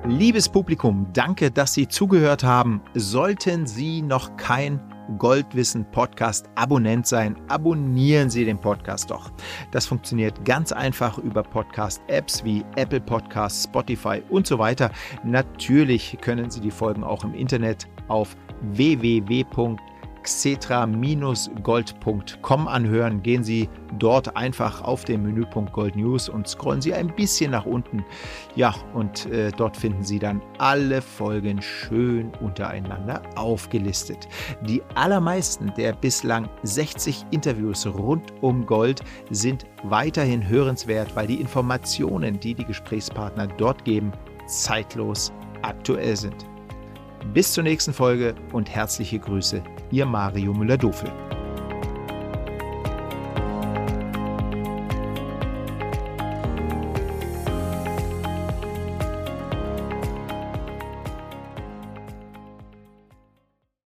Liebes 0.06 0.50
Publikum, 0.50 1.06
danke, 1.14 1.50
dass 1.50 1.72
Sie 1.72 1.88
zugehört 1.88 2.44
haben. 2.44 2.82
Sollten 2.92 3.66
Sie 3.66 4.02
noch 4.02 4.36
kein 4.36 4.78
Goldwissen 5.18 5.84
Podcast 5.90 6.48
Abonnent 6.54 7.06
sein, 7.06 7.36
abonnieren 7.48 8.30
Sie 8.30 8.44
den 8.44 8.58
Podcast 8.58 9.10
doch. 9.10 9.30
Das 9.70 9.86
funktioniert 9.86 10.44
ganz 10.44 10.72
einfach 10.72 11.18
über 11.18 11.42
Podcast-Apps 11.42 12.44
wie 12.44 12.64
Apple 12.76 13.00
Podcasts, 13.00 13.64
Spotify 13.64 14.22
und 14.30 14.46
so 14.46 14.58
weiter. 14.58 14.90
Natürlich 15.24 16.18
können 16.20 16.50
Sie 16.50 16.60
die 16.60 16.70
Folgen 16.70 17.04
auch 17.04 17.24
im 17.24 17.34
Internet 17.34 17.86
auf 18.08 18.36
www 18.60 19.44
xetra-gold.com 20.24 22.68
anhören. 22.68 23.22
Gehen 23.22 23.44
Sie 23.44 23.68
dort 23.98 24.36
einfach 24.36 24.82
auf 24.82 25.04
den 25.04 25.22
Menüpunkt 25.22 25.72
Gold 25.72 25.94
News 25.96 26.28
und 26.28 26.46
scrollen 26.48 26.82
Sie 26.82 26.92
ein 26.92 27.14
bisschen 27.14 27.52
nach 27.52 27.66
unten. 27.66 28.04
Ja, 28.56 28.74
und 28.94 29.26
äh, 29.26 29.52
dort 29.56 29.76
finden 29.76 30.02
Sie 30.02 30.18
dann 30.18 30.42
alle 30.58 31.00
Folgen 31.00 31.62
schön 31.62 32.32
untereinander 32.40 33.22
aufgelistet. 33.36 34.26
Die 34.62 34.82
allermeisten 34.94 35.72
der 35.76 35.92
bislang 35.92 36.48
60 36.62 37.26
Interviews 37.30 37.86
rund 37.86 38.32
um 38.40 38.66
Gold 38.66 39.02
sind 39.30 39.66
weiterhin 39.84 40.48
hörenswert, 40.48 41.14
weil 41.14 41.26
die 41.26 41.40
Informationen, 41.40 42.40
die 42.40 42.54
die 42.54 42.64
Gesprächspartner 42.64 43.46
dort 43.46 43.84
geben, 43.84 44.12
zeitlos 44.46 45.32
aktuell 45.62 46.16
sind. 46.16 46.46
Bis 47.32 47.52
zur 47.52 47.64
nächsten 47.64 47.92
Folge 47.92 48.34
und 48.52 48.68
herzliche 48.68 49.18
Grüße, 49.18 49.62
Ihr 49.90 50.06
Mario 50.06 50.52
Müller-Dofel. 50.52 51.10